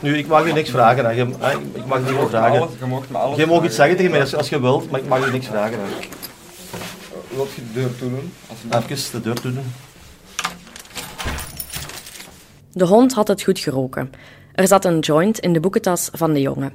Nu, 0.00 0.16
ik 0.18 0.26
mag 0.26 0.46
je 0.46 0.52
niks 0.52 0.70
vragen. 0.70 1.04
Hè. 1.04 1.10
Je, 1.10 1.26
hè, 1.38 1.52
ik 1.72 1.86
mag 1.86 1.98
je 1.98 2.04
niet 2.04 2.18
meer 2.18 2.28
vragen. 2.28 2.60
alles, 2.60 2.70
je 2.78 2.84
mocht 2.84 3.10
me 3.10 3.18
alles 3.18 3.38
Je 3.38 3.46
mag 3.46 3.64
iets 3.64 3.76
zeggen 3.76 3.96
tegen 3.96 4.10
mij 4.10 4.20
als, 4.20 4.34
als 4.34 4.48
je 4.48 4.60
wilt, 4.60 4.90
maar 4.90 5.00
ik 5.00 5.08
mag 5.08 5.24
je 5.24 5.30
niks 5.30 5.46
vragen. 5.46 5.78
Hè. 5.78 5.84
Wilt 7.34 7.52
je 7.52 7.62
de 7.62 7.80
deur 7.80 7.96
toe 7.96 8.10
doen? 8.10 8.32
Als 8.48 8.84
Even 8.84 9.12
de 9.12 9.20
deur 9.20 9.40
toe 9.40 9.52
doen. 9.52 9.72
De 12.72 12.84
hond 12.84 13.12
had 13.12 13.28
het 13.28 13.42
goed 13.42 13.58
geroken. 13.58 14.12
Er 14.54 14.66
zat 14.66 14.84
een 14.84 14.98
joint 14.98 15.38
in 15.38 15.52
de 15.52 15.60
boekentas 15.60 16.08
van 16.12 16.32
de 16.32 16.40
jongen. 16.40 16.72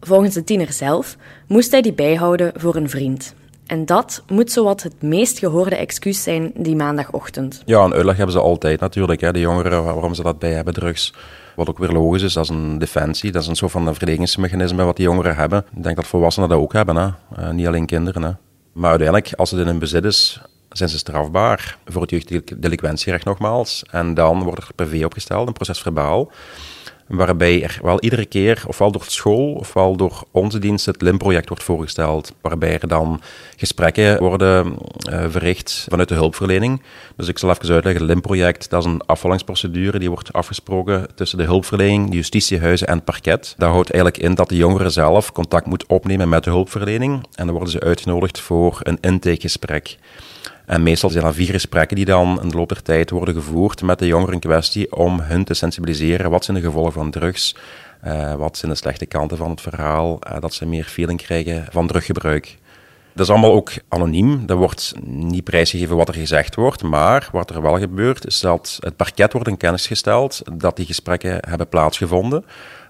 Volgens 0.00 0.34
de 0.34 0.44
tiener 0.44 0.72
zelf 0.72 1.16
moest 1.46 1.70
hij 1.70 1.82
die 1.82 1.92
bijhouden 1.92 2.52
voor 2.56 2.76
een 2.76 2.90
vriend. 2.90 3.34
En 3.74 3.86
dat 3.86 4.22
moet 4.28 4.52
zowat 4.52 4.82
het 4.82 5.02
meest 5.02 5.38
gehoorde 5.38 5.76
excuus 5.76 6.22
zijn 6.22 6.52
die 6.56 6.76
maandagochtend. 6.76 7.62
Ja, 7.64 7.84
een 7.84 7.92
uitleg 7.92 8.16
hebben 8.16 8.34
ze 8.34 8.40
altijd 8.40 8.80
natuurlijk. 8.80 9.20
Hè. 9.20 9.32
De 9.32 9.40
jongeren, 9.40 9.84
waarom 9.84 10.14
ze 10.14 10.22
dat 10.22 10.38
bij 10.38 10.52
hebben, 10.52 10.74
drugs. 10.74 11.12
Wat 11.56 11.68
ook 11.68 11.78
weer 11.78 11.92
logisch 11.92 12.22
is, 12.22 12.32
dat 12.32 12.44
is 12.44 12.50
een 12.50 12.78
defensie. 12.78 13.32
Dat 13.32 13.42
is 13.42 13.48
een 13.48 13.56
soort 13.56 13.72
van 13.72 13.86
een 13.86 13.94
verdedigingsmechanisme 13.94 14.84
wat 14.84 14.96
die 14.96 15.04
jongeren 15.04 15.36
hebben. 15.36 15.64
Ik 15.76 15.82
denk 15.82 15.96
dat 15.96 16.06
volwassenen 16.06 16.48
dat 16.48 16.58
ook 16.58 16.72
hebben, 16.72 16.96
hè. 16.96 17.08
Eh, 17.36 17.50
niet 17.50 17.66
alleen 17.66 17.86
kinderen. 17.86 18.22
Hè. 18.22 18.30
Maar 18.72 18.90
uiteindelijk, 18.90 19.32
als 19.34 19.50
het 19.50 19.60
in 19.60 19.66
hun 19.66 19.78
bezit 19.78 20.04
is, 20.04 20.40
zijn 20.68 20.88
ze 20.88 20.98
strafbaar 20.98 21.78
voor 21.86 22.02
het 22.02 22.10
jeugddelinquentierecht 22.10 23.24
nogmaals. 23.24 23.84
En 23.90 24.14
dan 24.14 24.42
wordt 24.42 24.62
er 24.62 24.74
PV 24.74 25.04
opgesteld, 25.04 25.46
een 25.46 25.52
procesverbaal. 25.52 26.30
Waarbij 27.06 27.62
er 27.62 27.78
wel 27.82 28.00
iedere 28.00 28.26
keer, 28.26 28.64
ofwel 28.66 28.92
door 28.92 29.04
school, 29.06 29.52
ofwel 29.52 29.96
door 29.96 30.24
onze 30.30 30.58
dienst, 30.58 30.86
het 30.86 31.02
LIM-project 31.02 31.48
wordt 31.48 31.64
voorgesteld, 31.64 32.34
waarbij 32.40 32.80
er 32.80 32.88
dan 32.88 33.20
gesprekken 33.56 34.18
worden 34.18 34.76
uh, 35.10 35.24
verricht 35.28 35.86
vanuit 35.88 36.08
de 36.08 36.14
hulpverlening. 36.14 36.82
Dus 37.16 37.28
ik 37.28 37.38
zal 37.38 37.50
even 37.50 37.74
uitleggen, 37.74 38.02
het 38.02 38.10
LIM-project, 38.10 38.70
dat 38.70 38.84
is 38.84 38.92
een 38.92 39.02
afvallingsprocedure 39.06 39.98
die 39.98 40.10
wordt 40.10 40.32
afgesproken 40.32 41.06
tussen 41.14 41.38
de 41.38 41.44
hulpverlening, 41.44 42.10
de 42.10 42.16
justitiehuizen 42.16 42.86
en 42.86 42.94
het 42.94 43.04
parket. 43.04 43.54
Dat 43.56 43.70
houdt 43.70 43.90
eigenlijk 43.90 44.22
in 44.22 44.34
dat 44.34 44.48
de 44.48 44.56
jongeren 44.56 44.90
zelf 44.90 45.32
contact 45.32 45.66
moet 45.66 45.86
opnemen 45.86 46.28
met 46.28 46.44
de 46.44 46.50
hulpverlening 46.50 47.12
en 47.34 47.44
dan 47.46 47.54
worden 47.54 47.72
ze 47.72 47.80
uitgenodigd 47.80 48.40
voor 48.40 48.78
een 48.82 48.98
intakegesprek. 49.00 49.96
En 50.66 50.82
meestal 50.82 51.10
zijn 51.10 51.24
er 51.24 51.34
vier 51.34 51.50
gesprekken 51.50 51.96
die 51.96 52.04
dan 52.04 52.42
in 52.42 52.48
de 52.48 52.56
loop 52.56 52.68
der 52.68 52.82
tijd 52.82 53.10
worden 53.10 53.34
gevoerd 53.34 53.82
met 53.82 53.98
de 53.98 54.06
jongeren 54.06 54.34
in 54.34 54.40
kwestie 54.40 54.96
om 54.96 55.20
hun 55.20 55.44
te 55.44 55.54
sensibiliseren. 55.54 56.30
Wat 56.30 56.44
zijn 56.44 56.56
de 56.56 56.62
gevolgen 56.62 56.92
van 56.92 57.10
drugs? 57.10 57.56
Uh, 58.06 58.34
wat 58.34 58.56
zijn 58.56 58.70
de 58.72 58.76
slechte 58.76 59.06
kanten 59.06 59.36
van 59.36 59.50
het 59.50 59.60
verhaal? 59.60 60.18
Uh, 60.28 60.40
dat 60.40 60.54
ze 60.54 60.66
meer 60.66 60.84
feeling 60.84 61.22
krijgen 61.22 61.66
van 61.70 61.86
druggebruik. 61.86 62.56
Dat 63.12 63.26
is 63.26 63.32
allemaal 63.32 63.52
ook 63.52 63.72
anoniem. 63.88 64.44
Er 64.46 64.56
wordt 64.56 64.94
niet 65.04 65.44
prijsgegeven 65.44 65.96
wat 65.96 66.08
er 66.08 66.14
gezegd 66.14 66.54
wordt. 66.54 66.82
Maar 66.82 67.28
wat 67.32 67.50
er 67.50 67.62
wel 67.62 67.78
gebeurt, 67.78 68.26
is 68.26 68.40
dat 68.40 68.78
het 68.80 68.96
parket 68.96 69.32
wordt 69.32 69.48
in 69.48 69.56
kennis 69.56 69.86
gesteld 69.86 70.42
dat 70.52 70.76
die 70.76 70.86
gesprekken 70.86 71.38
hebben 71.48 71.68
plaatsgevonden 71.68 72.44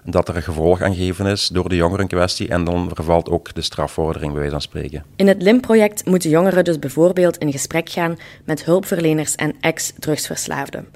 dat 0.05 0.27
er 0.27 0.35
een 0.35 0.41
gevolg 0.41 0.81
aan 0.81 0.95
gegeven 0.95 1.25
is 1.25 1.47
door 1.47 1.69
de 1.69 1.75
jongeren 1.75 2.01
in 2.01 2.07
kwestie 2.07 2.47
en 2.47 2.63
dan 2.63 2.91
vervalt 2.93 3.29
ook 3.29 3.53
de 3.53 3.61
strafvordering, 3.61 4.31
bij 4.31 4.39
wijze 4.39 4.51
van 4.51 4.61
spreken. 4.61 5.03
In 5.15 5.27
het 5.27 5.41
LIM-project 5.41 6.05
moeten 6.05 6.29
jongeren 6.29 6.63
dus 6.63 6.79
bijvoorbeeld 6.79 7.37
in 7.37 7.51
gesprek 7.51 7.89
gaan 7.89 8.17
met 8.45 8.65
hulpverleners 8.65 9.35
en 9.35 9.55
ex-drugsverslaafden. 9.59 10.87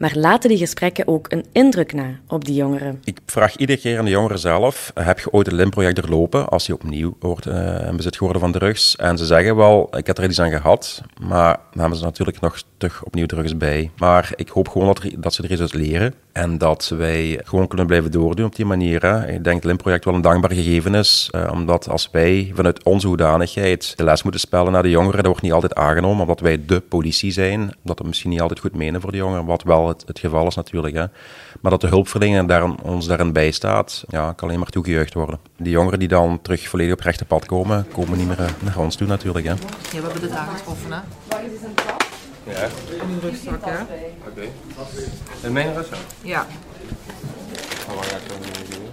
Maar 0.00 0.12
laten 0.14 0.48
die 0.48 0.58
gesprekken 0.58 1.08
ook 1.08 1.32
een 1.32 1.44
indruk 1.52 1.92
na 1.92 2.18
op 2.28 2.44
die 2.44 2.54
jongeren? 2.54 3.00
Ik 3.04 3.18
vraag 3.26 3.56
iedere 3.56 3.78
keer 3.78 3.98
aan 3.98 4.04
de 4.04 4.10
jongeren 4.10 4.38
zelf: 4.38 4.90
heb 4.94 5.18
je 5.18 5.32
ooit 5.32 5.46
een 5.46 5.54
LIM-project 5.54 5.96
doorlopen 5.96 6.48
als 6.48 6.66
je 6.66 6.74
opnieuw 6.74 7.16
wordt 7.18 7.46
uh, 7.46 7.86
in 7.86 7.96
bezit 7.96 8.16
geworden 8.16 8.42
van 8.42 8.52
drugs? 8.52 8.96
En 8.96 9.18
ze 9.18 9.26
zeggen 9.26 9.56
wel: 9.56 9.96
ik 9.96 10.06
heb 10.06 10.18
er 10.18 10.24
iets 10.24 10.40
aan 10.40 10.50
gehad, 10.50 11.02
maar 11.20 11.58
dan 11.70 11.80
hebben 11.80 11.98
ze 11.98 12.04
natuurlijk 12.04 12.40
nog 12.40 12.62
terug 12.76 13.02
opnieuw 13.04 13.26
drugs 13.26 13.56
bij. 13.56 13.90
Maar 13.96 14.32
ik 14.36 14.48
hoop 14.48 14.68
gewoon 14.68 14.86
dat, 14.86 15.02
dat 15.18 15.34
ze 15.34 15.42
er 15.42 15.50
iets 15.50 15.60
uit 15.60 15.74
leren 15.74 16.14
en 16.32 16.58
dat 16.58 16.88
wij 16.88 17.40
gewoon 17.44 17.68
kunnen 17.68 17.86
blijven 17.86 18.10
doordoen 18.10 18.46
op 18.46 18.56
die 18.56 18.64
manier. 18.64 19.02
Hè. 19.02 19.20
Ik 19.20 19.26
denk 19.26 19.44
dat 19.44 19.54
het 19.54 19.64
LIM-project 19.64 20.04
wel 20.04 20.14
een 20.14 20.20
dankbaar 20.20 20.52
gegeven 20.52 20.94
is, 20.94 21.30
uh, 21.34 21.50
omdat 21.52 21.88
als 21.88 22.08
wij 22.12 22.52
vanuit 22.54 22.84
onze 22.84 23.06
hoedanigheid 23.06 23.92
de 23.96 24.04
les 24.04 24.22
moeten 24.22 24.40
spellen 24.40 24.72
naar 24.72 24.82
de 24.82 24.90
jongeren, 24.90 25.16
dat 25.16 25.26
wordt 25.26 25.42
niet 25.42 25.52
altijd 25.52 25.74
aangenomen, 25.74 26.20
omdat 26.20 26.40
wij 26.40 26.64
de 26.66 26.80
politie 26.80 27.32
zijn, 27.32 27.74
dat 27.82 27.98
we 27.98 28.06
misschien 28.06 28.30
niet 28.30 28.40
altijd 28.40 28.60
goed 28.60 28.74
menen 28.74 29.00
voor 29.00 29.10
de 29.10 29.16
jongeren, 29.16 29.44
wat 29.44 29.62
wel 29.62 29.88
het, 29.88 30.02
het 30.06 30.18
geval 30.18 30.46
is 30.46 30.54
natuurlijk. 30.54 30.94
Hè. 30.94 31.04
Maar 31.60 31.70
dat 31.70 31.80
de 31.80 31.86
hulpverlening 31.86 32.48
daar, 32.48 32.74
ons 32.82 33.06
daarin 33.06 33.32
bijstaat, 33.32 34.04
ja, 34.08 34.32
kan 34.32 34.48
alleen 34.48 34.60
maar 34.60 34.70
toegejuicht 34.70 35.14
worden. 35.14 35.38
Die 35.56 35.72
jongeren 35.72 35.98
die 35.98 36.08
dan 36.08 36.38
terug 36.42 36.68
volledig 36.68 36.92
op 36.92 37.00
rechte 37.00 37.24
pad 37.24 37.46
komen, 37.46 37.86
komen 37.92 38.18
niet 38.18 38.26
meer 38.26 38.40
eh, 38.40 38.46
naar 38.58 38.78
ons 38.78 38.96
toe 38.96 39.06
natuurlijk. 39.06 39.46
Hè. 39.46 39.52
Ja, 39.52 39.58
we 39.90 40.00
hebben 40.00 40.20
dit 40.20 40.30
aangetroffen, 40.30 40.92
hè? 40.92 41.89
Ja. 42.50 42.68
In 43.02 43.10
uw 43.10 43.20
rugzak, 43.20 43.64
hè? 43.64 43.80
Oké. 43.80 43.92
Okay. 44.28 44.50
In 45.42 45.52
mijn 45.52 45.74
rugzak? 45.74 45.98
Ja. 46.22 46.46
Hoe 47.86 47.94
lang 47.94 48.06
ga 48.06 48.16
ik 48.16 48.28
dat 48.28 48.38
nu 48.38 48.76
doen? 48.76 48.88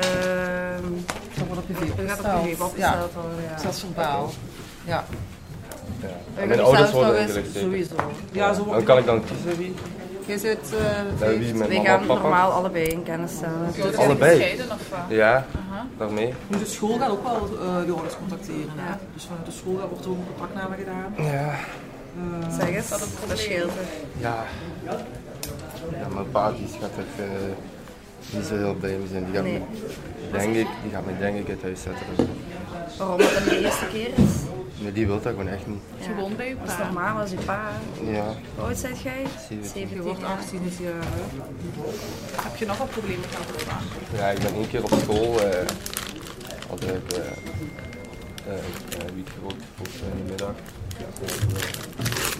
Ehm, 0.00 0.92
dat 1.38 1.46
wordt 1.46 1.62
op 1.62 1.68
je 1.68 2.02
u 2.02 2.08
gaat 2.08 2.18
op 2.18 2.44
je 2.44 2.48
veep 2.48 2.60
opgesteld 2.60 3.12
worden, 3.12 3.42
ja. 3.50 3.58
Zelfs 3.58 3.80
verbaal. 3.80 4.32
Ja. 4.84 5.04
Ja. 6.00 6.42
En 6.42 6.48
mijn 6.48 6.60
ouders 6.60 6.90
worden 6.90 7.20
ingelicht. 7.20 7.56
Sowieso. 7.56 7.94
Ja, 8.32 8.54
zo 8.54 8.64
Dan 8.64 8.84
kan 8.84 8.98
ik 8.98 9.06
dan 9.06 9.24
kiezen 9.24 9.58
wie? 9.58 9.74
Zit, 10.26 10.72
uh, 10.74 10.80
mijn 11.18 11.68
wij 11.68 11.76
mama 11.78 11.84
gaan 11.84 12.06
normaal 12.06 12.50
allebei 12.50 12.84
in 12.84 13.02
kennis 13.02 13.30
stellen. 13.32 13.96
Allebei? 13.96 14.30
Gescheiden 14.36 14.64
of 14.70 14.88
wat? 14.90 14.98
Ja, 15.08 15.46
daarmee. 15.98 16.34
Nu, 16.46 16.58
de 16.58 16.66
school 16.66 16.98
gaat 16.98 17.10
ook 17.10 17.22
wel 17.22 17.34
eh 17.34 17.86
de 17.86 17.92
ouders 17.92 18.16
contacteren. 18.16 18.72
Hè? 18.76 18.94
Dus 19.14 19.24
vanuit 19.24 19.46
de 19.46 19.52
school 19.52 19.72
wordt 19.88 20.04
er 20.04 20.10
ook 20.10 20.16
een 20.16 20.26
contactname 20.36 20.76
gedaan. 20.76 21.14
Ja. 21.32 21.54
Zeg 22.58 22.68
eens, 22.68 22.88
dat 22.88 23.38
scheelt 23.38 23.70
er. 23.70 23.86
Ja. 24.18 24.44
Ja, 25.98 26.08
mijn 26.14 26.30
pa 26.30 26.50
die 26.52 26.68
gaat 26.80 26.90
er 26.96 27.24
eh, 27.24 27.30
niet 28.30 28.46
zo 28.46 28.56
heel 28.56 28.74
blij 28.74 28.96
mee 28.96 29.06
zijn. 29.10 29.24
Die 29.24 29.34
gaat, 29.34 29.44
Nee. 29.44 29.58
me, 30.32 30.38
denk 30.38 30.54
ik, 30.54 30.66
die 30.82 30.90
gaat 30.92 31.06
me 31.06 31.12
denk 31.18 31.36
ik 31.38 31.48
uit 31.48 31.62
huis 31.62 31.82
zetten. 31.82 32.06
Waarom 32.98 33.18
dat 33.18 33.30
het 33.30 33.44
de 33.44 33.58
eerste 33.64 33.86
keer 33.92 34.08
is? 34.08 34.32
Nee, 34.78 34.92
die 34.92 35.06
wil 35.06 35.20
dat 35.22 35.32
gewoon 35.32 35.48
echt 35.48 35.66
niet. 35.66 35.80
Ja. 35.98 36.04
Gewoon 36.06 36.36
bij 36.36 36.48
je 36.48 36.56
Dat 36.58 36.68
is 36.68 36.76
pa. 36.76 36.84
normaal 36.84 37.20
als 37.20 37.30
je 37.30 37.36
pa. 37.36 37.70
Ja. 38.04 38.24
Hoe 38.56 38.64
oud 38.64 38.76
zijt 38.76 39.00
jij? 39.00 39.26
17. 39.48 39.88
Je 39.96 40.02
wordt 40.02 40.24
18 40.24 40.60
is 40.66 40.76
je... 40.78 40.92
Heb 42.42 42.56
je 42.56 42.66
nog 42.66 42.78
wat 42.78 42.90
problemen 42.90 43.28
gehad 43.28 43.46
of 43.54 43.64
wat? 43.64 44.18
Ja, 44.20 44.28
ik 44.30 44.38
ben 44.38 44.54
één 44.54 44.68
keer 44.68 44.82
op 44.84 44.92
school. 45.02 45.40
eh 45.40 45.66
had 46.68 46.82
ik 46.82 47.12
eh 47.12 47.18
eh, 48.46 48.54
eh, 48.54 49.14
wiet 49.14 49.28
gerookt 49.38 49.64
op 49.78 49.86
in 49.86 50.16
de 50.24 50.30
middag. 50.30 50.54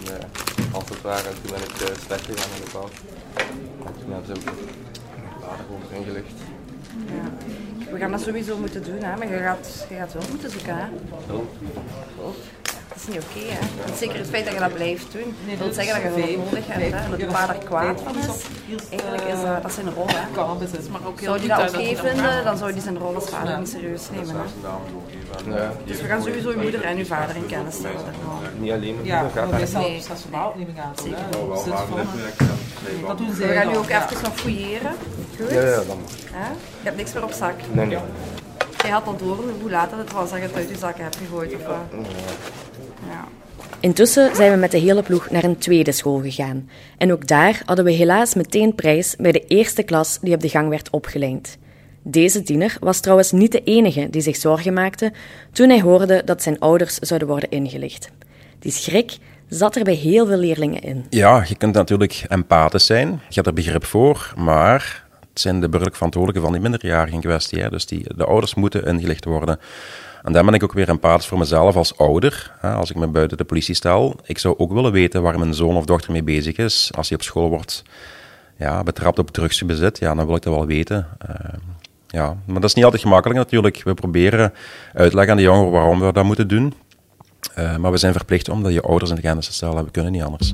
Ja, 0.03 0.17
als 0.71 0.89
het 0.89 1.01
ware, 1.01 1.27
en 1.27 1.33
toen 1.41 1.51
ben 1.51 1.61
ik 1.61 1.81
eh, 1.81 1.95
slecht 2.05 2.25
gegaan 2.25 2.49
in 2.55 2.63
de 2.63 2.69
klas. 2.69 2.89
En 3.85 3.93
toen 4.03 4.11
hebben 4.13 4.25
ze 4.35 4.49
ook 4.49 4.55
later 5.41 5.65
over 5.73 5.95
ingelicht. 5.97 6.33
Ja. 7.07 7.31
We 7.93 7.99
gaan 7.99 8.11
dat 8.11 8.21
sowieso 8.21 8.57
moeten 8.57 8.83
doen, 8.83 9.03
hè? 9.03 9.17
maar 9.17 9.27
je 9.31 9.37
gaat, 9.37 9.85
je 9.89 9.95
gaat 9.95 10.13
wel 10.13 10.23
moeten 10.29 10.49
zoeken. 10.51 10.75
Hè? 10.75 10.85
Hulp. 11.27 11.51
Hulp. 12.17 12.35
Dat 12.87 12.97
is 12.97 13.07
niet 13.07 13.23
oké. 13.23 13.53
hè? 13.53 13.95
Zeker 13.95 14.17
het 14.17 14.27
feit 14.27 14.45
dat 14.45 14.53
je 14.53 14.59
dat 14.59 14.73
blijft 14.73 15.11
doen, 15.11 15.35
dat 15.49 15.57
wil 15.57 15.73
zeggen 15.73 16.03
dat 16.03 16.15
je 16.15 16.21
hulp 16.21 16.45
nodig 16.45 16.67
hebt. 16.67 16.93
Hè? 16.93 16.99
En 16.99 17.09
dat 17.09 17.19
je 17.19 17.25
pa 17.25 17.49
er 17.49 17.63
kwaad 17.63 18.01
van 18.01 18.15
is. 18.17 18.27
Eigenlijk 18.89 19.23
is 19.23 19.41
dat, 19.41 19.61
dat 19.61 19.73
zijn 19.73 19.93
rol. 19.93 20.07
Hè? 20.07 20.31
Kan 20.33 20.61
het, 20.61 20.89
maar 20.89 21.01
ook 21.07 21.19
heel 21.19 21.29
Zou 21.29 21.39
die 21.39 21.47
dat 21.47 21.69
oké 21.69 21.95
vinden, 21.95 22.43
dan 22.43 22.57
zou 22.57 22.73
die 22.73 22.81
zijn 22.81 22.97
rol 22.97 23.15
als 23.15 23.29
vader 23.29 23.59
niet 23.59 23.69
serieus 23.69 24.09
nemen. 24.11 24.35
Hè? 24.35 25.67
Dus 25.85 26.01
we 26.01 26.07
gaan 26.07 26.21
sowieso 26.21 26.51
je 26.51 26.57
moeder 26.57 26.83
en 26.83 26.97
je 26.97 27.05
vader 27.05 27.35
in 27.35 27.45
kennis 27.45 27.75
stellen. 27.75 28.01
niet 28.59 28.71
alleen 28.71 28.95
maar 29.05 29.23
dat 29.23 29.31
gaat 29.31 29.51
dat. 29.51 29.73
Nee. 29.81 30.01
aan. 30.79 30.93
Zeker. 31.03 31.17
Dus 31.29 33.01
Dat 33.07 33.17
doen 33.17 33.35
We 33.35 33.53
gaan 33.53 33.67
nu 33.67 33.77
ook 33.77 33.89
even 33.89 34.23
nog 34.23 34.35
fouilleren. 34.35 34.91
Goed? 35.39 35.51
Ja, 35.51 35.61
ja, 35.61 35.75
dan. 35.75 35.97
Hè? 36.31 36.49
Je 36.49 36.83
hebt 36.83 36.97
niks 36.97 37.13
meer 37.13 37.23
op 37.23 37.31
zak. 37.31 37.53
Nee, 37.71 37.85
nee. 37.85 37.97
Jij 38.81 38.91
had 38.91 39.05
al 39.05 39.17
door 39.17 39.37
hoe 39.61 39.69
laat 39.69 39.91
het 39.91 40.11
was 40.11 40.29
dat 40.29 40.39
je 40.39 40.45
het 40.45 40.55
uit 40.55 40.69
je 40.69 40.77
zakken 40.77 41.03
hebt 41.03 41.15
gegooid. 41.15 41.55
Of 41.55 41.65
wat? 41.65 42.05
Ja. 43.09 43.27
Intussen 43.79 44.35
zijn 44.35 44.51
we 44.51 44.57
met 44.57 44.71
de 44.71 44.77
hele 44.77 45.03
ploeg 45.03 45.29
naar 45.29 45.43
een 45.43 45.57
tweede 45.57 45.91
school 45.91 46.21
gegaan. 46.21 46.69
En 46.97 47.11
ook 47.11 47.27
daar 47.27 47.61
hadden 47.65 47.85
we 47.85 47.91
helaas 47.91 48.33
meteen 48.33 48.75
prijs 48.75 49.15
bij 49.15 49.31
de 49.31 49.45
eerste 49.47 49.83
klas 49.83 50.19
die 50.21 50.33
op 50.33 50.41
de 50.41 50.49
gang 50.49 50.69
werd 50.69 50.89
opgeleid. 50.89 51.57
Deze 52.03 52.43
tiener 52.43 52.77
was 52.79 52.99
trouwens 52.99 53.31
niet 53.31 53.51
de 53.51 53.63
enige 53.63 54.09
die 54.09 54.21
zich 54.21 54.35
zorgen 54.35 54.73
maakte 54.73 55.13
toen 55.51 55.69
hij 55.69 55.81
hoorde 55.81 56.21
dat 56.25 56.43
zijn 56.43 56.59
ouders 56.59 56.97
zouden 56.97 57.27
worden 57.27 57.49
ingelicht. 57.49 58.09
Die 58.59 58.71
schrik 58.71 59.17
zat 59.49 59.75
er 59.75 59.83
bij 59.83 59.93
heel 59.93 60.25
veel 60.25 60.37
leerlingen 60.37 60.81
in. 60.81 61.05
Ja, 61.09 61.43
je 61.47 61.55
kunt 61.55 61.73
natuurlijk 61.73 62.23
empathisch 62.27 62.85
zijn, 62.85 63.07
je 63.07 63.33
hebt 63.33 63.47
er 63.47 63.53
begrip 63.53 63.85
voor, 63.85 64.33
maar 64.37 65.02
zijn 65.33 65.59
de 65.59 65.67
burgerlijk 65.67 65.95
verantwoordelijken 65.95 66.51
van 66.51 66.61
die 66.61 66.69
minderjarigen 66.69 67.13
in 67.13 67.21
kwestie. 67.21 67.61
Hè? 67.61 67.69
Dus 67.69 67.85
die, 67.85 68.05
de 68.15 68.25
ouders 68.25 68.55
moeten 68.55 68.85
ingelicht 68.85 69.25
worden. 69.25 69.59
En 70.23 70.33
daar 70.33 70.45
ben 70.45 70.53
ik 70.53 70.63
ook 70.63 70.73
weer 70.73 70.89
empathisch 70.89 71.27
voor 71.27 71.37
mezelf 71.37 71.75
als 71.75 71.97
ouder. 71.97 72.51
Hè? 72.59 72.73
Als 72.73 72.89
ik 72.89 72.95
me 72.95 73.07
buiten 73.07 73.37
de 73.37 73.43
politie 73.43 73.75
stel, 73.75 74.15
ik 74.23 74.37
zou 74.37 74.57
ook 74.57 74.73
willen 74.73 74.91
weten 74.91 75.21
waar 75.21 75.39
mijn 75.39 75.53
zoon 75.53 75.75
of 75.75 75.85
dochter 75.85 76.11
mee 76.11 76.23
bezig 76.23 76.55
is. 76.55 76.91
Als 76.95 77.09
hij 77.09 77.17
op 77.17 77.23
school 77.23 77.49
wordt 77.49 77.83
ja, 78.57 78.83
betrapt 78.83 79.19
op 79.19 79.31
drugsbezit, 79.31 79.99
ja, 79.99 80.15
dan 80.15 80.25
wil 80.25 80.35
ik 80.35 80.41
dat 80.41 80.53
wel 80.53 80.65
weten. 80.65 81.07
Eh, 81.19 81.35
ja, 82.07 82.37
maar 82.45 82.61
dat 82.61 82.69
is 82.69 82.73
niet 82.73 82.83
altijd 82.83 83.01
gemakkelijk 83.01 83.39
natuurlijk. 83.39 83.83
We 83.83 83.93
proberen 83.93 84.53
uitleggen 84.93 85.31
aan 85.31 85.37
de 85.37 85.43
jongeren 85.43 85.71
waarom 85.71 85.99
we 85.99 86.13
dat 86.13 86.23
moeten 86.23 86.47
doen. 86.47 86.73
Eh, 87.53 87.75
maar 87.77 87.91
we 87.91 87.97
zijn 87.97 88.13
verplicht 88.13 88.49
om 88.49 88.63
dat 88.63 88.73
je 88.73 88.81
ouders 88.81 89.11
in 89.11 89.21
kennis 89.21 89.45
te 89.45 89.53
stellen. 89.53 89.85
We 89.85 89.91
kunnen 89.91 90.11
niet 90.11 90.23
anders. 90.23 90.53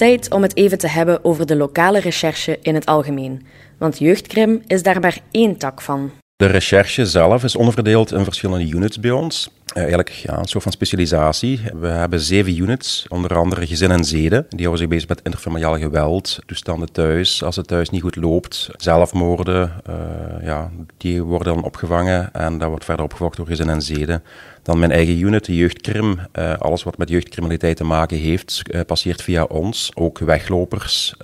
Tijd 0.00 0.30
om 0.30 0.42
het 0.42 0.56
even 0.56 0.78
te 0.78 0.88
hebben 0.88 1.24
over 1.24 1.46
de 1.46 1.56
lokale 1.56 2.00
recherche 2.00 2.58
in 2.62 2.74
het 2.74 2.86
algemeen. 2.86 3.46
Want 3.78 3.98
jeugdkrim 3.98 4.62
is 4.66 4.82
daar 4.82 5.00
maar 5.00 5.18
één 5.30 5.56
tak 5.56 5.80
van. 5.80 6.10
De 6.36 6.46
recherche 6.46 7.06
zelf 7.06 7.44
is 7.44 7.56
onderverdeeld 7.56 8.12
in 8.12 8.24
verschillende 8.24 8.68
units 8.68 9.00
bij 9.00 9.10
ons. 9.10 9.50
Eh, 9.70 9.80
eigenlijk 9.80 10.08
ja, 10.08 10.38
een 10.38 10.48
soort 10.48 10.62
van 10.62 10.72
specialisatie. 10.72 11.60
We 11.74 11.86
hebben 11.86 12.20
zeven 12.20 12.58
units, 12.58 13.06
onder 13.08 13.36
andere 13.36 13.66
gezin 13.66 13.90
en 13.90 14.04
zeden. 14.04 14.46
Die 14.48 14.66
houden 14.66 14.78
zich 14.78 14.88
bezig 14.88 15.08
met 15.08 15.20
interfamiliaal 15.22 15.78
geweld, 15.78 16.38
toestanden 16.46 16.92
thuis, 16.92 17.42
als 17.42 17.56
het 17.56 17.66
thuis 17.66 17.90
niet 17.90 18.02
goed 18.02 18.16
loopt, 18.16 18.70
zelfmoorden. 18.76 19.72
eh, 19.84 19.94
ja, 20.42 20.70
die 20.96 21.22
worden 21.22 21.54
dan 21.54 21.64
opgevangen 21.64 22.32
en 22.32 22.58
dat 22.58 22.68
wordt 22.68 22.84
verder 22.84 23.04
opgevolgd 23.04 23.36
door 23.36 23.46
gezin 23.46 23.68
en 23.68 23.82
zeden. 23.82 24.22
Dan 24.62 24.78
mijn 24.78 24.90
eigen 24.90 25.18
unit, 25.18 25.44
de 25.44 25.56
jeugdkrim. 25.56 26.18
Uh, 26.38 26.58
alles 26.58 26.82
wat 26.82 26.98
met 26.98 27.08
jeugdcriminaliteit 27.08 27.76
te 27.76 27.84
maken 27.84 28.16
heeft, 28.16 28.62
passeert 28.86 29.22
via 29.22 29.44
ons. 29.44 29.90
Ook 29.94 30.18
weglopers, 30.18 31.14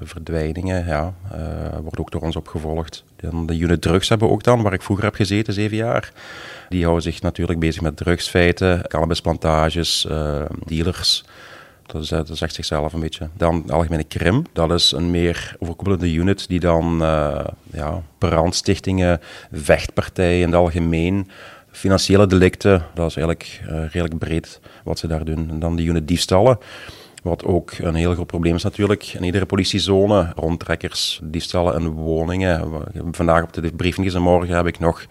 verdwijningen, 0.00 0.86
ja, 0.86 1.14
wordt 1.82 1.98
ook 1.98 2.10
door 2.10 2.20
ons 2.20 2.36
opgevolgd. 2.36 3.04
Dan 3.16 3.46
de 3.46 3.58
unit 3.58 3.82
drugs 3.82 4.08
hebben 4.08 4.28
we 4.28 4.34
ook 4.34 4.42
dan, 4.42 4.62
waar 4.62 4.72
ik 4.72 4.82
vroeger 4.82 5.04
heb 5.04 5.14
gezeten, 5.14 5.52
zeven 5.52 5.76
jaar. 5.76 6.12
Die 6.72 6.82
houden 6.82 7.02
zich 7.02 7.22
natuurlijk 7.22 7.58
bezig 7.58 7.82
met 7.82 7.96
drugsfeiten, 7.96 8.88
cannabisplantages, 8.88 10.06
dealers. 10.64 11.24
Dat, 11.86 12.02
is, 12.02 12.08
dat 12.08 12.36
zegt 12.36 12.54
zichzelf 12.54 12.92
een 12.92 13.00
beetje. 13.00 13.28
Dan 13.36 13.62
de 13.66 13.72
algemene 13.72 14.04
krim, 14.04 14.44
dat 14.52 14.72
is 14.72 14.92
een 14.92 15.10
meer 15.10 15.56
overkoepelende 15.58 16.12
unit 16.12 16.48
die 16.48 16.60
dan 16.60 16.98
ja, 17.72 18.02
brandstichtingen, 18.18 19.20
vechtpartijen 19.52 20.40
in 20.40 20.46
het 20.46 20.54
algemeen 20.54 21.30
Financiële 21.70 22.26
delicten, 22.26 22.84
dat 22.94 23.08
is 23.08 23.16
eigenlijk 23.16 23.62
redelijk 23.66 24.18
breed 24.18 24.60
wat 24.84 24.98
ze 24.98 25.06
daar 25.06 25.24
doen. 25.24 25.50
En 25.50 25.58
dan 25.58 25.76
die 25.76 25.86
unit 25.86 26.08
diefstallen, 26.08 26.58
wat 27.22 27.44
ook 27.44 27.72
een 27.78 27.94
heel 27.94 28.12
groot 28.12 28.26
probleem 28.26 28.54
is 28.54 28.62
natuurlijk. 28.62 29.04
In 29.04 29.24
iedere 29.24 29.46
politiezone, 29.46 30.32
rondtrekkers, 30.34 31.20
diefstallen 31.22 31.80
in 31.80 31.88
woningen. 31.88 32.70
Vandaag 33.10 33.42
op 33.42 33.52
de 33.52 33.72
briefing 33.76 34.14
en 34.14 34.22
morgen 34.22 34.56
heb 34.56 34.66
ik 34.66 34.78
nog 34.78 35.06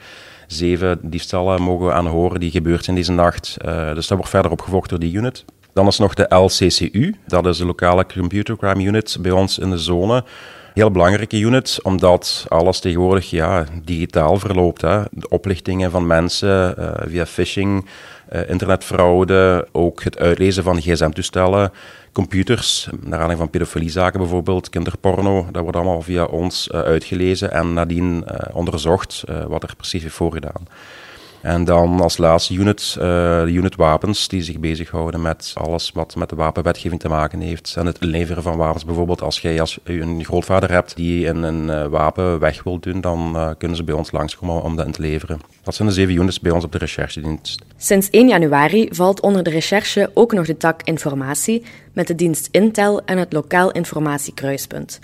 zeven 0.53 0.99
diefstallen 1.01 1.61
mogen 1.61 1.93
aanhoren 1.93 2.39
die 2.39 2.51
gebeurd 2.51 2.83
zijn 2.83 2.95
deze 2.95 3.11
nacht. 3.11 3.57
Uh, 3.65 3.93
dus 3.93 4.07
dat 4.07 4.17
wordt 4.17 4.31
verder 4.31 4.51
opgevolgd 4.51 4.89
door 4.89 4.99
die 4.99 5.13
unit. 5.13 5.45
Dan 5.73 5.87
is 5.87 5.97
nog 5.97 6.13
de 6.13 6.35
LCCU, 6.35 7.15
dat 7.27 7.45
is 7.45 7.57
de 7.57 7.65
lokale 7.65 8.05
Computer 8.05 8.57
Crime 8.57 8.83
Unit 8.83 9.17
bij 9.21 9.31
ons 9.31 9.59
in 9.59 9.69
de 9.69 9.77
zone 9.77 10.23
heel 10.73 10.91
belangrijke 10.91 11.39
unit, 11.39 11.79
omdat 11.81 12.45
alles 12.47 12.79
tegenwoordig 12.79 13.29
ja, 13.29 13.65
digitaal 13.83 14.37
verloopt. 14.37 14.81
Hè. 14.81 15.01
De 15.11 15.29
oplichtingen 15.29 15.91
van 15.91 16.07
mensen 16.07 16.75
uh, 16.79 16.91
via 17.05 17.25
phishing, 17.25 17.85
uh, 18.33 18.49
internetfraude, 18.49 19.67
ook 19.71 20.03
het 20.03 20.17
uitlezen 20.17 20.63
van 20.63 20.81
gsm-toestellen, 20.81 21.71
computers, 22.11 22.85
naar 22.91 23.03
aanleiding 23.03 23.39
van 23.39 23.49
pedofiliezaken 23.49 24.19
bijvoorbeeld, 24.19 24.69
kinderporno, 24.69 25.47
dat 25.51 25.61
wordt 25.61 25.77
allemaal 25.77 26.01
via 26.01 26.25
ons 26.25 26.67
uh, 26.67 26.81
uitgelezen 26.81 27.51
en 27.51 27.73
nadien 27.73 28.25
onderzocht 28.53 29.23
wat 29.47 29.63
er 29.63 29.75
precies 29.75 30.01
heeft 30.01 30.15
voorgedaan. 30.15 30.67
En 31.41 31.63
dan 31.63 32.01
als 32.01 32.17
laatste 32.17 32.53
unit, 32.53 32.95
uh, 32.97 33.03
de 33.43 33.51
unit 33.51 33.75
wapens, 33.75 34.27
die 34.27 34.43
zich 34.43 34.59
bezighouden 34.59 35.21
met 35.21 35.53
alles 35.53 35.91
wat 35.93 36.15
met 36.15 36.29
de 36.29 36.35
wapenwetgeving 36.35 37.01
te 37.01 37.09
maken 37.09 37.39
heeft. 37.39 37.75
En 37.77 37.85
het 37.85 37.97
leveren 37.99 38.43
van 38.43 38.57
wapens. 38.57 38.85
Bijvoorbeeld 38.85 39.21
als 39.21 39.39
jij 39.39 39.59
als 39.59 39.79
een 39.83 40.23
grootvader 40.23 40.71
hebt 40.71 40.95
die 40.95 41.27
een, 41.27 41.43
een 41.43 41.63
uh, 41.67 41.85
wapen 41.85 42.39
weg 42.39 42.63
wil 42.63 42.79
doen, 42.79 43.01
dan 43.01 43.31
uh, 43.35 43.49
kunnen 43.57 43.77
ze 43.77 43.83
bij 43.83 43.95
ons 43.95 44.11
langskomen 44.11 44.63
om 44.63 44.75
dat 44.75 44.85
in 44.85 44.91
te 44.91 45.01
leveren. 45.01 45.39
Dat 45.63 45.75
zijn 45.75 45.87
de 45.87 45.93
zeven 45.93 46.15
units 46.15 46.39
bij 46.39 46.51
ons 46.51 46.63
op 46.63 46.71
de 46.71 46.77
recherchedienst. 46.77 47.61
Sinds 47.77 48.09
1 48.09 48.27
januari 48.27 48.87
valt 48.91 49.21
onder 49.21 49.43
de 49.43 49.49
recherche 49.49 50.11
ook 50.13 50.33
nog 50.33 50.45
de 50.45 50.57
tak 50.57 50.81
informatie 50.83 51.63
met 51.93 52.07
de 52.07 52.15
dienst 52.15 52.47
Intel 52.51 53.01
en 53.05 53.17
het 53.17 53.33
lokaal 53.33 53.71
informatiekruispunt. 53.71 54.99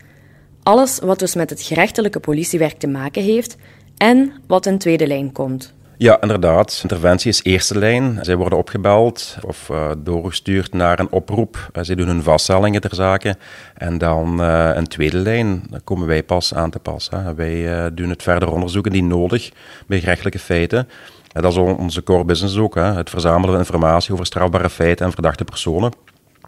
Alles 0.64 1.00
wat 1.00 1.20
dus 1.20 1.36
met 1.36 1.50
het 1.50 1.62
gerechtelijke 1.62 2.20
politiewerk 2.20 2.80
te 2.80 2.88
maken 2.88 3.24
heeft 3.24 3.58
en 3.98 4.34
wat 4.48 4.66
in 4.66 4.78
tweede 4.78 5.08
lijn 5.08 5.32
komt. 5.32 5.76
Ja, 6.00 6.22
inderdaad. 6.22 6.80
Interventie 6.82 7.30
is 7.30 7.44
eerste 7.44 7.78
lijn. 7.78 8.20
Zij 8.22 8.36
worden 8.36 8.58
opgebeld 8.58 9.38
of 9.46 9.70
uh, 9.70 9.92
doorgestuurd 9.98 10.74
naar 10.74 11.00
een 11.00 11.12
oproep. 11.12 11.70
Uh, 11.74 11.84
zij 11.84 11.96
doen 11.96 12.08
hun 12.08 12.24
vaststellingen 12.24 12.82
ter 12.82 12.96
zake. 12.96 13.36
En 13.74 13.98
dan 13.98 14.42
uh, 14.42 14.70
een 14.74 14.88
tweede 14.88 15.18
lijn 15.18 15.70
komen 15.84 16.08
wij 16.08 16.24
pas 16.24 16.54
aan 16.54 16.70
te 16.70 16.80
pas. 16.80 17.10
Wij 17.36 17.92
doen 17.94 18.10
het 18.10 18.24
verder 18.24 18.52
onderzoeken 18.52 18.92
die 18.92 19.04
nodig 19.04 19.52
bij 19.88 20.00
gerechtelijke 20.00 20.40
feiten. 20.40 20.88
dat 21.32 21.52
is 21.52 21.58
onze 21.58 22.04
core 22.04 22.26
business 22.26 22.58
ook. 22.58 22.76
Hè. 22.76 22.94
Het 22.94 23.10
verzamelen 23.10 23.50
van 23.50 23.60
informatie 23.60 24.14
over 24.14 24.26
strafbare 24.26 24.70
feiten 24.70 25.06
en 25.06 25.12
verdachte 25.12 25.44
personen. 25.44 25.92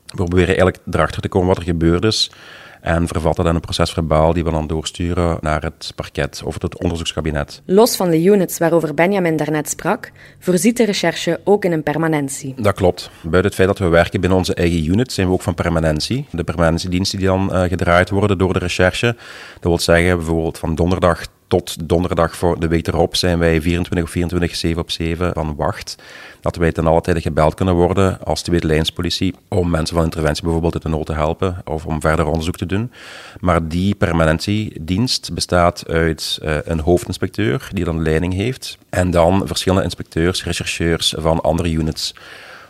We 0.05 0.15
proberen 0.15 0.47
eigenlijk 0.47 0.79
erachter 0.91 1.21
te 1.21 1.29
komen 1.29 1.47
wat 1.47 1.57
er 1.57 1.63
gebeurd 1.63 2.03
is 2.03 2.31
en 2.81 3.07
vervatten 3.07 3.43
dan 3.43 3.55
een 3.55 3.61
procesverbaal 3.61 4.33
die 4.33 4.43
we 4.43 4.51
dan 4.51 4.67
doorsturen 4.67 5.37
naar 5.41 5.61
het 5.61 5.93
parket 5.95 6.41
of 6.45 6.61
het 6.61 6.81
onderzoekskabinet. 6.81 7.61
Los 7.65 7.95
van 7.95 8.09
de 8.09 8.23
units 8.23 8.57
waarover 8.57 8.93
Benjamin 8.93 9.37
daarnet 9.37 9.69
sprak, 9.69 10.11
voorziet 10.39 10.77
de 10.77 10.85
recherche 10.85 11.39
ook 11.43 11.65
in 11.65 11.71
een 11.71 11.83
permanentie. 11.83 12.53
Dat 12.57 12.75
klopt. 12.75 13.09
Buiten 13.21 13.43
het 13.43 13.55
feit 13.55 13.67
dat 13.67 13.79
we 13.79 13.87
werken 13.87 14.21
binnen 14.21 14.37
onze 14.37 14.53
eigen 14.53 14.85
unit, 14.85 15.11
zijn 15.11 15.27
we 15.27 15.33
ook 15.33 15.41
van 15.41 15.53
permanentie. 15.53 16.25
De 16.31 16.43
permanentiediensten 16.43 17.19
die 17.19 17.27
dan 17.27 17.49
uh, 17.51 17.61
gedraaid 17.61 18.09
worden 18.09 18.37
door 18.37 18.53
de 18.53 18.59
recherche. 18.59 19.15
Dat 19.53 19.63
wil 19.63 19.79
zeggen 19.79 20.17
bijvoorbeeld 20.17 20.57
van 20.57 20.75
donderdag 20.75 21.25
tot 21.49 21.89
donderdag 21.89 22.35
voor 22.35 22.59
de 22.59 22.67
week 22.67 22.87
erop 22.87 23.15
zijn 23.15 23.39
wij 23.39 23.61
24 23.61 24.03
of 24.07 24.09
24, 24.09 24.55
7 24.55 24.81
op 24.81 24.91
7 24.91 25.33
van 25.33 25.55
wacht. 25.55 25.95
Dat 26.41 26.55
wij 26.55 26.71
ten 26.71 26.87
alle 26.87 27.01
tijde 27.01 27.21
gebeld 27.21 27.53
kunnen 27.53 27.73
worden 27.73 28.23
als 28.23 28.41
tweede 28.41 28.67
lijnspolitie 28.67 29.35
om 29.47 29.69
mensen 29.69 29.95
van 29.95 30.03
interventie 30.03 30.43
bijvoorbeeld 30.43 30.73
uit 30.73 30.83
de 30.83 30.89
nood 30.89 31.05
te 31.05 31.13
helpen 31.13 31.61
of 31.65 31.85
om 31.85 32.01
verder 32.01 32.25
onderzoek 32.25 32.57
te 32.57 32.65
doen. 32.65 32.91
Maar 33.39 33.67
die 33.67 33.95
permanentiedienst 33.95 35.33
bestaat 35.33 35.83
uit 35.87 36.39
uh, 36.43 36.57
een 36.63 36.79
hoofdinspecteur 36.79 37.69
die 37.73 37.83
dan 37.83 38.01
leiding 38.01 38.33
heeft 38.33 38.77
en 38.89 39.11
dan 39.11 39.47
verschillende 39.47 39.83
inspecteurs, 39.83 40.43
rechercheurs 40.43 41.13
van 41.17 41.41
andere 41.41 41.71
units. 41.71 42.13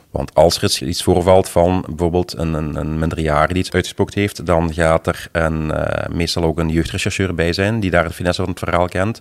Want 0.09 0.33
als 0.33 0.61
er 0.61 0.87
iets 0.87 1.03
voorvalt 1.03 1.49
van 1.49 1.83
bijvoorbeeld 1.87 2.37
een, 2.37 2.53
een, 2.53 2.75
een 2.75 2.99
minderjarige 2.99 3.53
die 3.53 3.61
iets 3.61 3.71
uitgespookt 3.71 4.13
heeft, 4.13 4.45
dan 4.45 4.73
gaat 4.73 5.07
er 5.07 5.27
een, 5.31 5.63
uh, 5.65 5.83
meestal 6.11 6.43
ook 6.43 6.59
een 6.59 6.69
jeugdrechercheur 6.69 7.35
bij 7.35 7.53
zijn 7.53 7.79
die 7.79 7.91
daar 7.91 8.07
de 8.07 8.13
finesse 8.13 8.41
van 8.41 8.49
het 8.49 8.59
verhaal 8.59 8.87
kent. 8.87 9.19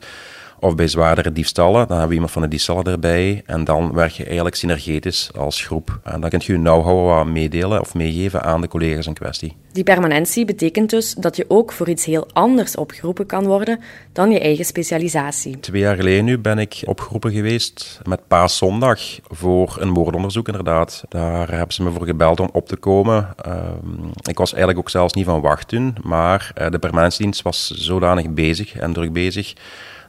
Of 0.61 0.75
bij 0.75 0.89
zwaardere 0.89 1.33
diefstallen, 1.33 1.87
dan 1.87 1.91
hebben 1.91 2.09
we 2.09 2.15
iemand 2.15 2.33
van 2.33 2.43
de 2.43 2.49
diefstallen 2.49 2.85
erbij. 2.85 3.43
En 3.47 3.65
dan 3.65 3.93
werk 3.93 4.13
je 4.13 4.25
eigenlijk 4.25 4.57
synergetisch 4.57 5.31
als 5.37 5.65
groep. 5.65 6.01
En 6.05 6.21
dan 6.21 6.31
kun 6.31 6.41
je 6.43 6.53
je 6.53 6.59
know-how 6.59 7.07
wat 7.07 7.27
meedelen 7.27 7.81
of 7.81 7.95
meegeven 7.95 8.43
aan 8.43 8.61
de 8.61 8.69
collega's 8.69 9.07
in 9.07 9.13
kwestie. 9.13 9.57
Die 9.73 9.85
permanentie 9.85 10.45
betekent 10.45 10.91
dus 10.91 11.15
dat 11.15 11.37
je 11.37 11.45
ook 11.49 11.73
voor 11.73 11.89
iets 11.89 12.05
heel 12.05 12.29
anders 12.33 12.77
opgeroepen 12.77 13.27
kan 13.27 13.47
worden 13.47 13.81
dan 14.13 14.31
je 14.31 14.41
eigen 14.41 14.65
specialisatie. 14.65 15.61
Twee 15.61 15.81
jaar 15.81 15.97
geleden 15.97 16.25
nu 16.25 16.39
ben 16.39 16.59
ik 16.59 16.83
opgeroepen 16.85 17.33
geweest 17.33 18.01
met 18.09 18.29
Paaszondag 18.29 19.01
voor 19.23 19.77
een 19.81 19.91
moordonderzoek 19.91 20.47
inderdaad. 20.47 21.05
Daar 21.09 21.51
hebben 21.51 21.75
ze 21.75 21.83
me 21.83 21.91
voor 21.91 22.07
gebeld 22.07 22.41
om 22.41 22.49
op 22.53 22.69
te 22.69 22.77
komen. 22.77 23.35
Um, 23.47 24.11
ik 24.23 24.39
was 24.39 24.51
eigenlijk 24.51 24.79
ook 24.79 24.91
zelfs 24.91 25.15
niet 25.15 25.25
van 25.25 25.41
wacht 25.41 25.69
toen, 25.69 25.97
maar 26.03 26.53
uh, 26.61 26.71
de 26.71 26.79
permanentiedienst 26.79 27.43
was 27.43 27.71
zodanig 27.71 28.31
bezig 28.31 28.77
en 28.77 28.93
druk 28.93 29.13
bezig 29.13 29.55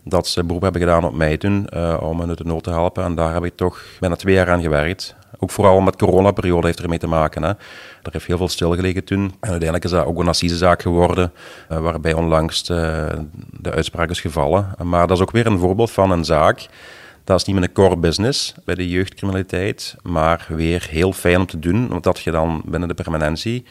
dat 0.09 0.27
ze 0.27 0.43
beroep 0.43 0.61
hebben 0.61 0.81
gedaan 0.81 1.05
op 1.05 1.13
mij 1.13 1.37
toen 1.37 1.67
uh, 1.73 1.97
om 2.01 2.19
hen 2.19 2.29
uit 2.29 2.37
de 2.37 2.43
nood 2.43 2.63
te 2.63 2.69
helpen. 2.69 3.03
En 3.03 3.15
daar 3.15 3.33
heb 3.33 3.45
ik 3.45 3.55
toch 3.55 3.81
bijna 3.99 4.15
twee 4.15 4.33
jaar 4.33 4.49
aan 4.49 4.61
gewerkt. 4.61 5.15
Ook 5.39 5.51
vooral 5.51 5.81
met 5.81 5.99
de 5.99 6.05
coronaperiode 6.05 6.65
heeft 6.67 6.79
ermee 6.79 6.97
te 6.97 7.07
maken. 7.07 7.43
Hè. 7.43 7.49
Er 7.49 8.11
heeft 8.11 8.25
heel 8.25 8.37
veel 8.37 8.47
stilgelegen 8.47 9.03
toen. 9.03 9.21
En 9.21 9.49
uiteindelijk 9.49 9.83
is 9.83 9.91
dat 9.91 10.05
ook 10.05 10.19
een 10.19 10.27
assisezaak 10.27 10.81
geworden, 10.81 11.31
uh, 11.71 11.77
waarbij 11.77 12.13
onlangs 12.13 12.63
de, 12.63 13.09
de 13.51 13.71
uitspraak 13.71 14.09
is 14.09 14.21
gevallen. 14.21 14.71
Maar 14.83 15.07
dat 15.07 15.17
is 15.17 15.23
ook 15.23 15.31
weer 15.31 15.45
een 15.45 15.59
voorbeeld 15.59 15.91
van 15.91 16.11
een 16.11 16.25
zaak. 16.25 16.67
Dat 17.23 17.39
is 17.39 17.45
niet 17.45 17.55
mijn 17.55 17.71
core 17.71 17.97
business 17.97 18.53
bij 18.65 18.75
de 18.75 18.89
jeugdcriminaliteit, 18.89 19.95
maar 20.01 20.45
weer 20.47 20.87
heel 20.89 21.13
fijn 21.13 21.37
om 21.37 21.45
te 21.45 21.59
doen, 21.59 21.93
omdat 21.93 22.19
je 22.19 22.31
dan 22.31 22.61
binnen 22.65 22.87
de 22.87 22.93
permanentie 22.93 23.65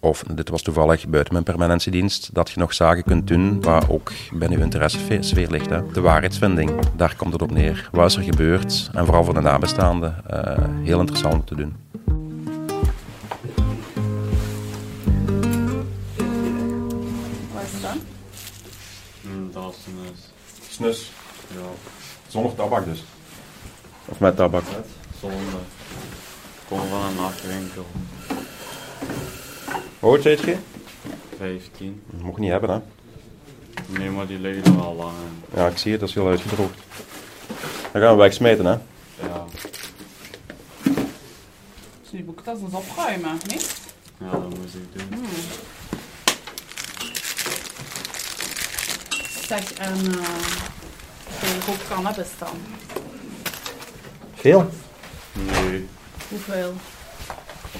of 0.00 0.22
dit 0.34 0.48
was 0.48 0.62
toevallig 0.62 1.08
buiten 1.08 1.32
mijn 1.32 1.44
permanentiedienst, 1.44 2.34
dat 2.34 2.50
je 2.50 2.60
nog 2.60 2.74
zaken 2.74 3.04
kunt 3.04 3.26
doen 3.26 3.60
waar 3.60 3.90
ook 3.90 4.12
bij 4.32 4.48
uw 4.48 4.60
interessesfeer 4.60 5.50
ligt. 5.50 5.70
Hè. 5.70 5.86
De 5.92 6.00
waarheidsvinding, 6.00 6.70
daar 6.96 7.16
komt 7.16 7.32
het 7.32 7.42
op 7.42 7.50
neer. 7.50 7.88
Wat 7.92 8.10
is 8.10 8.16
er 8.16 8.22
gebeurd? 8.22 8.90
En 8.94 9.04
vooral 9.04 9.24
voor 9.24 9.34
de 9.34 9.40
nabestaanden, 9.40 10.24
uh, 10.30 10.56
heel 10.82 11.00
interessant 11.00 11.34
om 11.34 11.44
te 11.44 11.54
doen. 11.54 11.76
Wat 17.52 17.62
is 17.62 17.80
dat? 17.80 17.96
Mm, 19.20 19.52
dat 19.52 19.74
is 19.74 19.82
snus. 19.82 20.30
Snus? 20.68 21.12
Ja. 21.48 21.56
Zonder 22.26 22.54
tabak 22.54 22.84
dus? 22.84 23.04
Of 24.04 24.20
met 24.20 24.36
tabak? 24.36 24.62
Met, 24.62 24.86
zonder. 25.20 25.60
Kom 26.68 26.78
van 26.78 27.04
een 27.04 27.14
nachtwinkel. 27.14 27.86
Hoe 29.98 30.10
oud 30.10 30.22
je? 30.22 30.56
15. 31.36 32.02
Dat 32.06 32.22
mocht 32.22 32.34
je 32.36 32.42
niet 32.42 32.50
hebben, 32.50 32.70
hè? 32.70 32.78
Nee, 33.98 34.10
maar 34.10 34.26
die 34.26 34.38
liggen 34.38 34.74
er 34.74 34.80
al 34.80 34.94
lang 34.94 35.12
in. 35.12 35.58
Ja, 35.58 35.66
ik 35.66 35.78
zie 35.78 35.90
het, 35.90 36.00
dat 36.00 36.08
is 36.08 36.14
heel 36.14 36.28
uitgedroogd. 36.28 36.78
Dan 37.92 38.02
gaan 38.02 38.16
we 38.16 38.22
wegsmeten, 38.22 38.64
hè? 38.64 38.72
Ja. 39.26 39.44
Dus 42.00 42.10
nu 42.10 42.24
moet 42.24 42.38
ik 42.38 42.44
dat 42.44 42.60
eens 42.60 42.72
opruimen, 42.74 43.38
niet? 43.46 43.80
Ja, 44.18 44.30
dat 44.30 44.48
moet 44.48 44.74
ik 44.74 44.92
doen. 44.92 45.18
Hmm. 45.18 45.26
Zeg, 49.46 49.72
en 49.72 49.96
uh, 49.96 50.26
hoeveel 51.40 51.72
ook 51.72 51.88
cannabis 51.88 52.28
dan? 52.38 52.56
Veel? 54.34 54.70
Nee. 55.32 55.86
Hoeveel? 56.28 56.74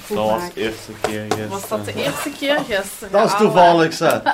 Dat 0.07 0.17
was 0.17 0.53
de 0.53 0.61
eerste 0.61 0.91
keer 1.01 1.21
gisteren. 1.21 1.49
Was 1.49 1.67
dat 1.67 1.85
de 1.85 1.93
eerste 1.93 2.29
keer 2.39 2.57
gisteren? 2.69 3.11
Dat 3.11 3.25
is 3.25 3.37
toevallig, 3.37 3.93
zeg. 3.93 4.21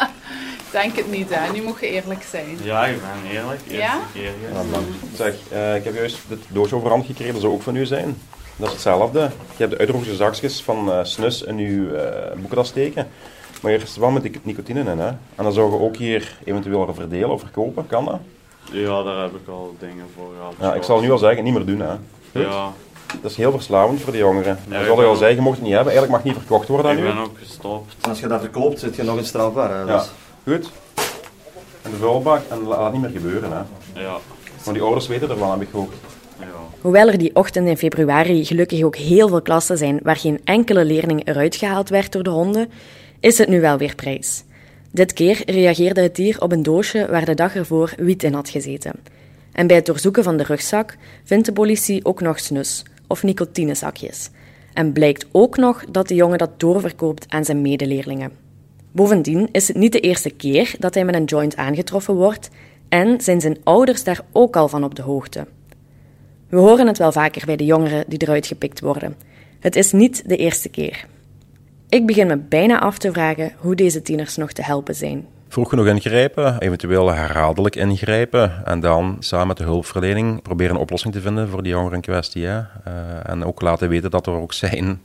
Denk 0.71 0.95
het 0.95 1.11
niet, 1.11 1.27
hè? 1.29 1.51
Nu 1.51 1.61
moet 1.61 1.79
je 1.79 1.87
eerlijk 1.87 2.23
zijn. 2.29 2.57
Ja, 2.63 2.85
ik 2.85 2.97
ben 3.01 3.31
eerlijk. 3.31 3.59
Eerste 3.61 3.75
Ja? 3.77 3.99
keer. 4.13 4.23
Ja. 4.23 4.61
bedankt. 4.63 4.89
Zeg, 5.15 5.33
eh, 5.51 5.75
ik 5.75 5.83
heb 5.83 5.95
juist 5.95 6.17
dit 6.27 6.39
doosje 6.47 6.75
overhand 6.75 7.05
gekregen, 7.05 7.33
dat 7.33 7.41
zou 7.41 7.53
ook 7.53 7.61
van 7.61 7.75
u 7.75 7.85
zijn. 7.85 8.17
Dat 8.55 8.67
is 8.67 8.73
hetzelfde. 8.73 9.19
Je 9.19 9.29
hebt 9.57 9.71
de 9.71 9.77
uitdroogde 9.77 10.15
zakjes 10.15 10.61
van 10.61 10.91
eh, 10.91 10.99
snus 11.03 11.41
in 11.41 11.57
uw 11.57 11.93
eh 11.93 12.33
boekentas 12.35 12.67
steken. 12.67 13.07
Maar 13.61 13.71
hier 13.71 13.81
is 13.81 13.97
wel 13.97 14.09
met 14.09 14.21
die 14.23 14.39
nicotine 14.43 14.79
in, 14.79 14.87
hè. 14.99 15.07
En 15.07 15.43
dan 15.43 15.51
zou 15.53 15.71
je 15.71 15.79
ook 15.79 15.95
hier 15.95 16.37
eventueel 16.43 16.93
verdelen 16.93 17.29
of 17.29 17.39
verkopen, 17.39 17.87
kan 17.87 18.05
dat? 18.05 18.19
ja, 18.71 19.03
daar 19.03 19.21
heb 19.21 19.35
ik 19.35 19.47
al 19.47 19.75
dingen 19.79 20.05
voor 20.15 20.31
gehad. 20.37 20.53
Ja, 20.59 20.73
ik 20.73 20.83
zal 20.83 21.01
nu 21.01 21.11
al 21.11 21.17
zeggen, 21.17 21.43
niet 21.43 21.53
meer 21.53 21.65
doen, 21.65 21.79
hè. 21.79 21.93
Goed? 22.31 22.41
Ja, 22.51 22.71
Dat 23.21 23.31
is 23.31 23.37
heel 23.37 23.51
verslavend 23.51 24.01
voor 24.01 24.11
de 24.11 24.17
jongeren. 24.17 24.59
Ja, 24.69 24.85
zal 24.85 24.93
ik 24.93 24.99
je 24.99 25.05
al 25.05 25.15
zeggen, 25.15 25.35
je 25.35 25.41
mocht 25.41 25.55
het 25.57 25.65
niet 25.65 25.75
hebben. 25.75 25.93
Eigenlijk 25.93 26.11
mag 26.11 26.23
het 26.23 26.33
niet 26.33 26.47
verkocht 26.47 26.67
worden 26.67 26.91
aan 26.91 26.97
ik 26.97 27.03
ben 27.03 27.17
ook 27.17 27.37
gestopt. 27.39 27.95
Als 28.01 28.19
je 28.19 28.27
dat 28.27 28.39
verkoopt, 28.39 28.79
zit 28.79 28.95
je 28.95 29.03
nog 29.03 29.17
in 29.17 29.25
strafbaar. 29.25 29.69
Hè? 29.69 29.79
Ja, 29.79 29.97
Dus- 29.97 30.11
goed. 30.53 30.69
En 31.81 31.91
de 31.91 31.97
vuilbak, 31.97 32.41
en 32.49 32.63
laat 32.63 32.83
het 32.83 32.91
niet 32.93 33.01
meer 33.01 33.11
gebeuren, 33.11 33.51
hè. 33.51 34.01
Ja, 34.01 34.17
Maar 34.65 34.73
die 34.73 34.83
ouders 34.83 35.07
weten 35.07 35.29
ervan, 35.29 35.51
heb 35.51 35.61
ik 35.61 35.67
gehoord. 35.71 35.93
ja. 36.39 36.45
Hoewel 36.81 37.07
er 37.07 37.17
die 37.17 37.35
ochtend 37.35 37.67
in 37.67 37.77
februari 37.77 38.45
gelukkig 38.45 38.83
ook 38.83 38.95
heel 38.95 39.27
veel 39.27 39.41
klassen 39.41 39.77
zijn 39.77 39.99
waar 40.03 40.15
geen 40.15 40.41
enkele 40.43 40.85
leerling 40.85 41.27
eruit 41.27 41.55
gehaald 41.55 41.89
werd 41.89 42.11
door 42.11 42.23
de 42.23 42.29
honden, 42.29 42.69
is 43.19 43.37
het 43.37 43.47
nu 43.49 43.61
wel 43.61 43.77
weer 43.77 43.95
prijs. 43.95 44.43
Dit 44.91 45.13
keer 45.13 45.41
reageerde 45.45 46.01
het 46.01 46.15
dier 46.15 46.41
op 46.41 46.51
een 46.51 46.63
doosje 46.63 47.07
waar 47.09 47.25
de 47.25 47.33
dag 47.33 47.55
ervoor 47.55 47.93
wiet 47.97 48.23
in 48.23 48.33
had 48.33 48.49
gezeten. 48.49 48.93
En 49.51 49.67
bij 49.67 49.75
het 49.75 49.85
doorzoeken 49.85 50.23
van 50.23 50.37
de 50.37 50.43
rugzak 50.43 50.97
vindt 51.23 51.45
de 51.45 51.51
politie 51.53 52.05
ook 52.05 52.21
nog 52.21 52.39
snus 52.39 52.83
of 53.07 53.23
nicotinezakjes. 53.23 54.29
En 54.73 54.91
blijkt 54.91 55.25
ook 55.31 55.57
nog 55.57 55.85
dat 55.91 56.07
de 56.07 56.15
jongen 56.15 56.37
dat 56.37 56.59
doorverkoopt 56.59 57.25
aan 57.29 57.45
zijn 57.45 57.61
medeleerlingen. 57.61 58.31
Bovendien 58.91 59.49
is 59.51 59.67
het 59.67 59.77
niet 59.77 59.91
de 59.91 59.99
eerste 59.99 60.29
keer 60.29 60.75
dat 60.79 60.93
hij 60.93 61.05
met 61.05 61.15
een 61.15 61.23
joint 61.23 61.55
aangetroffen 61.55 62.15
wordt 62.15 62.49
en 62.89 63.21
zijn 63.21 63.41
zijn 63.41 63.57
ouders 63.63 64.03
daar 64.03 64.21
ook 64.31 64.55
al 64.55 64.67
van 64.67 64.83
op 64.83 64.95
de 64.95 65.01
hoogte. 65.01 65.47
We 66.49 66.57
horen 66.57 66.87
het 66.87 66.97
wel 66.97 67.11
vaker 67.11 67.45
bij 67.45 67.55
de 67.55 67.65
jongeren 67.65 68.03
die 68.07 68.21
eruit 68.21 68.47
gepikt 68.47 68.79
worden. 68.79 69.15
Het 69.59 69.75
is 69.75 69.91
niet 69.91 70.29
de 70.29 70.37
eerste 70.37 70.69
keer. 70.69 71.07
Ik 71.89 72.05
begin 72.05 72.27
me 72.27 72.37
bijna 72.37 72.79
af 72.79 72.97
te 72.97 73.11
vragen 73.11 73.53
hoe 73.57 73.75
deze 73.75 74.01
tieners 74.01 74.35
nog 74.35 74.51
te 74.51 74.63
helpen 74.63 74.95
zijn. 74.95 75.27
Vroeg 75.55 75.69
genoeg 75.69 75.87
ingrijpen, 75.87 76.59
eventueel 76.59 77.13
herhaaldelijk 77.13 77.75
ingrijpen 77.75 78.65
en 78.65 78.79
dan 78.79 79.17
samen 79.19 79.47
met 79.47 79.57
de 79.57 79.63
hulpverlening 79.63 80.41
proberen 80.41 80.75
een 80.75 80.81
oplossing 80.81 81.13
te 81.13 81.21
vinden 81.21 81.49
voor 81.49 81.63
die 81.63 81.71
jongeren 81.71 81.95
in 81.95 82.01
kwestie. 82.01 82.45
Hè. 82.45 82.57
Eh, 82.57 83.29
en 83.29 83.45
ook 83.45 83.61
laten 83.61 83.89
weten 83.89 84.11
dat 84.11 84.25
we 84.25 84.31
er 84.31 84.37
ook 84.37 84.53
zijn 84.53 85.01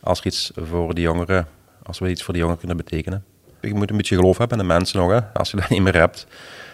als 0.00 0.22
iets 0.22 0.50
voor 0.56 0.94
die 0.94 1.04
jongeren, 1.04 1.46
als 1.82 1.98
we 1.98 2.10
iets 2.10 2.22
voor 2.22 2.32
die 2.32 2.42
jongeren 2.42 2.66
kunnen 2.66 2.84
betekenen. 2.84 3.24
Je 3.60 3.74
moet 3.74 3.90
een 3.90 3.96
beetje 3.96 4.16
geloof 4.16 4.38
hebben 4.38 4.58
in 4.58 4.66
de 4.66 4.72
mensen 4.72 5.00
nog, 5.00 5.10
hè. 5.10 5.20
als 5.32 5.50
je 5.50 5.56
dat 5.56 5.68
niet 5.68 5.82
meer 5.82 5.96
hebt. 5.96 6.26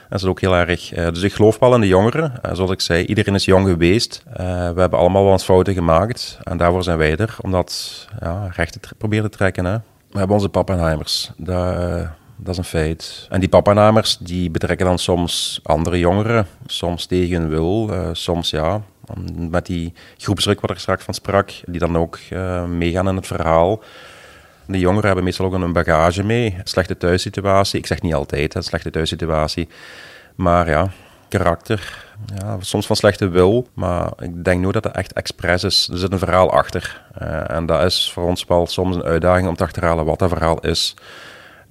Dat 0.08 0.20
is 0.20 0.26
ook 0.26 0.40
heel 0.40 0.54
erg. 0.54 0.92
eh, 0.92 1.08
dus 1.08 1.22
ik 1.22 1.32
geloof 1.32 1.58
wel 1.58 1.74
in 1.74 1.80
de 1.80 1.86
jongeren. 1.86 2.42
Eh, 2.42 2.54
zoals 2.54 2.70
ik 2.70 2.80
zei, 2.80 3.04
iedereen 3.04 3.34
is 3.34 3.44
jong 3.44 3.68
geweest. 3.68 4.22
We 4.36 4.42
hebben 4.76 4.98
allemaal 4.98 5.22
wel 5.22 5.32
eens 5.32 5.44
fouten 5.44 5.74
gemaakt. 5.74 6.38
En 6.42 6.56
daarvoor 6.56 6.82
zijn 6.82 6.98
wij 6.98 7.16
er, 7.16 7.36
om 7.40 7.50
dat 7.50 8.06
ja, 8.20 8.48
recht 8.52 8.82
te 8.82 8.94
proberen 8.98 9.30
te 9.30 9.36
trekken. 9.36 9.64
Hè. 9.64 9.76
We 10.10 10.18
hebben 10.18 10.36
onze 10.36 10.48
pappenheimers. 10.48 11.30
Dat, 11.36 12.08
dat 12.36 12.52
is 12.52 12.58
een 12.58 12.64
feit. 12.64 13.26
En 13.30 13.40
die 13.40 13.48
pappenheimers 13.48 14.16
die 14.16 14.50
betrekken 14.50 14.86
dan 14.86 14.98
soms 14.98 15.60
andere 15.62 15.98
jongeren. 15.98 16.46
Soms 16.66 17.06
tegen 17.06 17.40
hun 17.40 17.48
wil. 17.48 17.88
eh, 17.92 18.08
soms 18.12 18.50
ja, 18.50 18.82
met 19.34 19.66
die 19.66 19.92
groepsdruk 20.18 20.60
waar 20.60 20.70
ik 20.70 20.78
straks 20.78 21.04
van 21.04 21.14
sprak. 21.14 21.50
Die 21.66 21.80
dan 21.80 21.96
ook 21.96 22.18
eh, 22.30 22.64
meegaan 22.64 23.08
in 23.08 23.16
het 23.16 23.26
verhaal. 23.26 23.82
De 24.66 24.78
jongeren 24.78 25.06
hebben 25.06 25.24
meestal 25.24 25.46
ook 25.46 25.52
een 25.52 25.72
bagage 25.72 26.22
mee. 26.22 26.56
Slechte 26.64 26.96
thuissituatie. 26.96 27.78
Ik 27.78 27.86
zeg 27.86 28.02
niet 28.02 28.14
altijd, 28.14 28.54
een 28.54 28.62
slechte 28.62 28.90
thuissituatie. 28.90 29.68
Maar 30.34 30.68
ja, 30.68 30.90
karakter. 31.28 32.04
Ja, 32.34 32.56
soms 32.60 32.86
van 32.86 32.96
slechte 32.96 33.28
wil. 33.28 33.68
Maar 33.74 34.12
ik 34.18 34.44
denk 34.44 34.60
nooit 34.60 34.74
dat 34.74 34.82
dat 34.82 34.96
echt 34.96 35.12
expres 35.12 35.64
is. 35.64 35.88
Er 35.92 35.98
zit 35.98 36.12
een 36.12 36.18
verhaal 36.18 36.50
achter. 36.50 37.02
Eh, 37.14 37.50
en 37.50 37.66
dat 37.66 37.82
is 37.82 38.12
voor 38.12 38.24
ons 38.24 38.44
wel 38.44 38.66
soms 38.66 38.96
een 38.96 39.02
uitdaging 39.02 39.48
om 39.48 39.56
te 39.56 39.64
achterhalen 39.64 40.04
wat 40.04 40.18
dat 40.18 40.28
verhaal 40.28 40.60
is. 40.60 40.94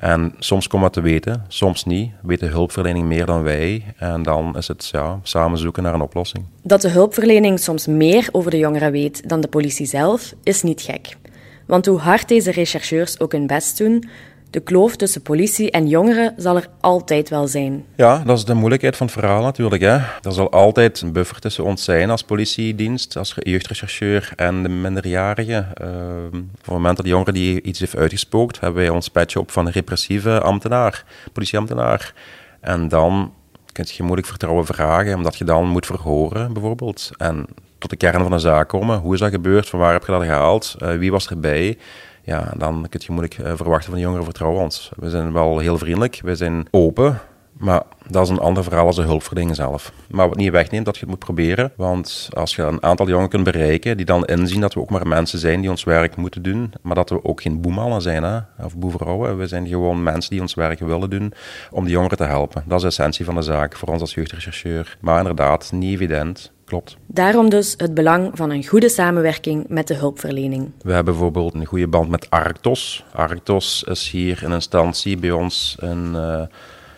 En 0.06 0.34
soms 0.40 0.68
komen 0.68 0.88
we 0.88 0.94
te 0.94 1.02
weten, 1.02 1.46
soms 1.48 1.86
niet. 1.86 2.12
Weet 2.22 2.40
de 2.40 2.46
hulpverlening 2.46 3.08
meer 3.08 3.26
dan 3.26 3.44
wij. 3.44 3.84
En 3.98 4.24
dan 4.24 4.58
is 4.58 4.68
het 4.68 4.90
ja, 4.92 5.20
samen 5.24 5.58
zoeken 5.58 5.84
naar 5.84 5.94
een 5.94 6.02
oplossing. 6.02 6.46
Dat 6.62 6.82
de 6.82 6.90
hulpverlening 6.90 7.60
soms 7.60 7.88
meer 7.88 8.30
over 8.32 8.52
de 8.52 8.58
jongeren 8.58 8.92
weet 8.92 9.30
dan 9.30 9.42
de 9.42 9.48
politie 9.48 9.86
zelf, 9.86 10.34
is 10.44 10.62
niet 10.62 10.82
gek. 10.82 11.18
Want 11.66 11.86
hoe 11.86 12.00
hard 12.00 12.28
deze 12.28 12.52
rechercheurs 12.52 13.20
ook 13.20 13.32
hun 13.32 13.48
best 13.48 13.78
doen, 13.78 14.10
de 14.56 14.62
kloof 14.62 14.96
tussen 14.96 15.22
politie 15.22 15.72
en 15.72 15.88
jongeren 15.88 16.34
zal 16.38 16.56
er 16.56 16.68
altijd 16.80 17.30
wel 17.30 17.48
zijn. 17.48 17.86
Ja, 17.96 18.24
dat 18.26 18.38
is 18.38 18.46
de 18.46 18.54
moeilijkheid 18.54 18.96
van 18.96 19.06
het 19.06 19.16
verhaal 19.16 19.42
natuurlijk. 19.42 19.82
Hè. 19.82 19.96
Er 19.96 20.32
zal 20.32 20.52
altijd 20.52 21.02
een 21.02 21.12
buffer 21.12 21.40
tussen 21.40 21.64
ons 21.64 21.84
zijn 21.84 22.10
als 22.10 22.24
politiedienst, 22.24 23.18
als 23.18 23.36
jeugdrechercheur 23.40 24.32
en 24.36 24.64
de 24.64 24.70
minderjarigen. 24.70 25.68
Uh, 25.82 26.40
op 26.42 26.58
het 26.58 26.68
moment 26.68 26.96
dat 26.96 27.06
de 27.06 27.12
jongere 27.12 27.32
die 27.32 27.62
iets 27.62 27.80
heeft 27.80 27.96
uitgespookt, 27.96 28.60
hebben 28.60 28.82
wij 28.82 28.90
ons 28.90 29.10
petje 29.10 29.40
op 29.40 29.52
van 29.52 29.66
een 29.66 29.72
repressieve 29.72 30.42
ambtenaar, 30.42 31.06
politieambtenaar. 31.34 32.14
En 32.62 32.88
dan 32.88 33.34
kun 33.72 33.86
je 33.88 34.04
moeilijk 34.04 34.28
vertrouwen 34.28 34.66
vragen, 34.66 35.16
omdat 35.16 35.36
je 35.36 35.44
dan 35.44 35.68
moet 35.68 35.86
verhoren 35.86 36.54
bijvoorbeeld. 36.54 37.10
En 37.18 37.46
tot 37.78 37.90
de 37.90 37.96
kern 37.96 38.22
van 38.22 38.32
de 38.32 38.40
zaak 38.40 38.68
komen. 38.70 39.00
Hoe 39.00 39.14
is 39.14 39.20
dat 39.20 39.30
gebeurd? 39.32 39.70
Van 39.70 39.80
waar 39.80 39.94
heb 39.94 40.06
je 40.06 40.12
dat 40.12 40.24
gehaald? 40.24 40.76
Uh, 40.82 40.98
wie 40.98 41.12
was 41.12 41.30
erbij? 41.30 41.78
Ja, 42.26 42.54
dan 42.58 42.86
kun 42.90 43.02
je 43.04 43.12
moeilijk 43.12 43.38
uh, 43.38 43.46
verwachten 43.56 43.90
van 43.90 43.94
de 43.94 44.00
jongeren 44.00 44.26
vertrouwen 44.26 44.62
ons. 44.62 44.92
We 44.96 45.10
zijn 45.10 45.34
wel 45.34 45.60
heel 45.60 45.78
vriendelijk, 45.78 46.20
we 46.24 46.36
zijn 46.36 46.68
open, 46.72 47.22
maar 47.58 47.82
dat 48.08 48.24
is 48.24 48.30
een 48.30 48.40
ander 48.40 48.64
verhaal 48.64 48.86
als 48.86 48.96
de 48.96 49.02
hulpverlening 49.02 49.56
zelf. 49.56 49.92
Maar 50.10 50.28
wat 50.28 50.38
niet 50.38 50.52
wegneemt 50.52 50.86
dat 50.86 50.96
je 50.96 51.00
het 51.00 51.10
moet 51.10 51.20
proberen, 51.20 51.72
want 51.76 52.30
als 52.34 52.56
je 52.56 52.62
een 52.62 52.84
aantal 52.84 53.08
jongeren 53.08 53.30
kunt 53.30 53.44
bereiken, 53.44 53.98
die 53.98 54.06
dan 54.06 54.26
inzien 54.26 54.62
dat 54.62 54.74
we 54.74 54.80
ook 54.80 54.90
maar 54.90 55.08
mensen 55.08 55.40
zijn 55.40 55.62
die 55.62 55.70
ons 55.70 55.84
werk 55.84 56.16
moeten 56.16 56.42
doen, 56.42 56.74
maar 56.82 56.96
dat 56.96 57.10
we 57.10 57.24
ook 57.24 57.42
geen 57.42 57.62
boemannen 57.62 58.02
zijn, 58.02 58.24
hè, 58.24 58.40
of 58.64 58.78
boevrouwen. 58.78 59.38
We 59.38 59.48
zijn 59.48 59.68
gewoon 59.68 60.04
mensen 60.04 60.32
die 60.32 60.42
ons 60.42 60.54
werk 60.54 60.80
willen 60.80 61.10
doen 61.10 61.34
om 61.72 61.84
de 61.84 61.92
jongeren 61.92 62.18
te 62.18 62.24
helpen. 62.24 62.64
Dat 62.66 62.78
is 62.78 62.82
de 62.82 62.88
essentie 62.88 63.26
van 63.26 63.36
de 63.36 63.42
zaak 63.42 63.76
voor 63.76 63.88
ons 63.90 64.02
als 64.02 64.14
jeugdrechercheur. 64.14 64.98
Maar 65.02 65.18
inderdaad, 65.18 65.72
niet 65.72 65.94
evident. 65.94 66.54
Klopt. 66.66 66.98
Daarom 67.06 67.50
dus 67.50 67.74
het 67.78 67.94
belang 67.94 68.32
van 68.34 68.50
een 68.50 68.68
goede 68.68 68.90
samenwerking 68.90 69.66
met 69.68 69.88
de 69.88 69.94
hulpverlening. 69.94 70.72
We 70.82 70.94
hebben 70.94 71.14
bijvoorbeeld 71.14 71.54
een 71.54 71.66
goede 71.66 71.88
band 71.88 72.10
met 72.10 72.30
Arctos. 72.30 73.06
Arctos 73.12 73.84
is 73.84 74.10
hier 74.10 74.44
een 74.44 74.52
instantie 74.52 75.18
bij 75.18 75.32
ons 75.32 75.78
in, 75.80 76.06
uh, 76.08 76.14
ja, 76.14 76.48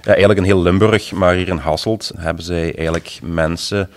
eigenlijk 0.02 0.40
in 0.40 0.46
heel 0.46 0.62
Limburg, 0.62 1.12
maar 1.12 1.34
hier 1.34 1.48
in 1.48 1.58
Hasselt 1.58 2.12
hebben 2.18 2.44
zij 2.44 2.76
eigenlijk 2.76 3.20
mensen 3.24 3.90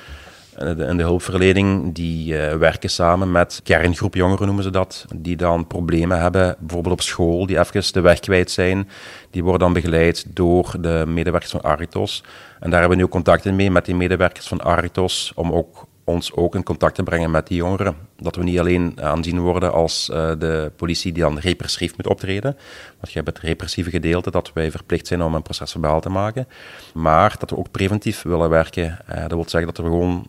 in 0.60 0.76
de, 0.76 0.84
in 0.84 0.96
de 0.96 1.02
hulpverlening 1.02 1.94
die 1.94 2.34
uh, 2.34 2.54
werken 2.54 2.90
samen 2.90 3.30
met 3.30 3.60
kerngroep 3.64 4.14
jongeren 4.14 4.46
noemen 4.46 4.64
ze 4.64 4.70
dat, 4.70 5.06
die 5.14 5.36
dan 5.36 5.66
problemen 5.66 6.20
hebben, 6.20 6.56
bijvoorbeeld 6.58 6.94
op 6.94 7.00
school, 7.00 7.46
die 7.46 7.58
even 7.58 7.92
de 7.92 8.00
weg 8.00 8.20
kwijt 8.20 8.50
zijn. 8.50 8.88
Die 9.30 9.42
worden 9.42 9.60
dan 9.60 9.72
begeleid 9.72 10.26
door 10.28 10.74
de 10.80 11.04
medewerkers 11.06 11.50
van 11.50 11.62
Arctos. 11.62 12.24
En 12.60 12.70
daar 12.70 12.80
hebben 12.80 12.98
we 12.98 13.04
nu 13.04 13.10
contacten 13.10 13.56
mee 13.56 13.70
met 13.70 13.84
die 13.84 13.94
medewerkers 13.94 14.48
van 14.48 14.60
Arctos, 14.60 15.32
om 15.34 15.52
ook, 15.52 15.86
ons 16.04 16.32
ook 16.32 16.54
in 16.54 16.62
contact 16.62 16.94
te 16.94 17.02
brengen 17.02 17.30
met 17.30 17.46
die 17.46 17.56
jongeren. 17.56 17.96
Dat 18.16 18.36
we 18.36 18.42
niet 18.42 18.58
alleen 18.58 18.98
aanzien 19.00 19.40
worden 19.40 19.72
als 19.72 20.10
uh, 20.12 20.30
de 20.38 20.72
politie 20.76 21.12
die 21.12 21.22
dan 21.22 21.38
repressief 21.38 21.96
moet 21.96 22.06
optreden, 22.06 22.56
want 23.00 23.12
je 23.12 23.20
hebt 23.20 23.28
het 23.28 23.38
repressieve 23.38 23.90
gedeelte 23.90 24.30
dat 24.30 24.50
wij 24.54 24.70
verplicht 24.70 25.06
zijn 25.06 25.22
om 25.22 25.34
een 25.34 25.42
proces 25.42 25.70
verbaal 25.70 26.00
te 26.00 26.08
maken, 26.08 26.48
maar 26.94 27.34
dat 27.38 27.50
we 27.50 27.56
ook 27.56 27.70
preventief 27.70 28.22
willen 28.22 28.50
werken. 28.50 28.98
Uh, 29.10 29.20
dat 29.20 29.32
wil 29.32 29.48
zeggen 29.48 29.74
dat 29.74 29.84
we 29.84 29.90
gewoon 29.90 30.26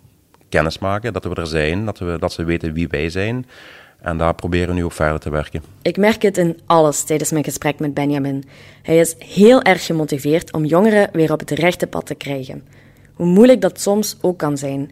kennis 0.51 0.79
maken, 0.79 1.13
dat 1.13 1.23
we 1.23 1.35
er 1.35 1.47
zijn, 1.47 1.85
dat, 1.85 1.99
we, 1.99 2.17
dat 2.19 2.33
ze 2.33 2.43
weten 2.43 2.73
wie 2.73 2.87
wij 2.87 3.09
zijn. 3.09 3.45
En 4.01 4.17
daar 4.17 4.35
proberen 4.35 4.67
we 4.67 4.73
nu 4.73 4.83
ook 4.83 4.91
verder 4.91 5.19
te 5.19 5.29
werken. 5.29 5.63
Ik 5.81 5.97
merk 5.97 6.21
het 6.21 6.37
in 6.37 6.59
alles 6.65 7.03
tijdens 7.03 7.31
mijn 7.31 7.43
gesprek 7.43 7.79
met 7.79 7.93
Benjamin. 7.93 8.43
Hij 8.81 8.97
is 8.97 9.15
heel 9.17 9.61
erg 9.61 9.85
gemotiveerd 9.85 10.53
om 10.53 10.65
jongeren 10.65 11.09
weer 11.11 11.31
op 11.31 11.39
het 11.39 11.51
rechte 11.51 11.87
pad 11.87 12.05
te 12.05 12.15
krijgen. 12.15 12.63
Hoe 13.13 13.25
moeilijk 13.25 13.61
dat 13.61 13.81
soms 13.81 14.17
ook 14.21 14.37
kan 14.37 14.57
zijn. 14.57 14.91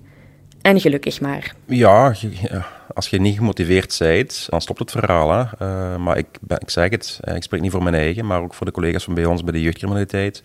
En 0.62 0.80
gelukkig 0.80 1.22
maar. 1.22 1.54
Ja, 1.65 2.15
als 2.93 3.10
je 3.10 3.19
niet 3.19 3.38
gemotiveerd 3.38 3.95
bent, 4.00 4.48
dan 4.50 4.62
stopt 4.62 4.80
het 4.80 4.91
verhaal. 4.91 5.32
Hè. 5.32 5.39
Uh, 5.39 5.98
maar 5.98 6.17
ik, 6.17 6.28
ben, 6.41 6.60
ik 6.60 6.69
zeg 6.69 6.89
het, 6.89 7.19
ik 7.36 7.43
spreek 7.43 7.62
niet 7.62 7.72
voor 7.72 7.84
mijn 7.84 7.95
eigen, 7.95 8.26
maar 8.26 8.41
ook 8.41 8.54
voor 8.54 8.65
de 8.65 8.72
collega's 8.72 9.04
van 9.04 9.13
bij 9.13 9.26
ons 9.26 9.43
bij 9.43 9.54
de 9.54 9.62
jeugdcriminaliteit. 9.62 10.41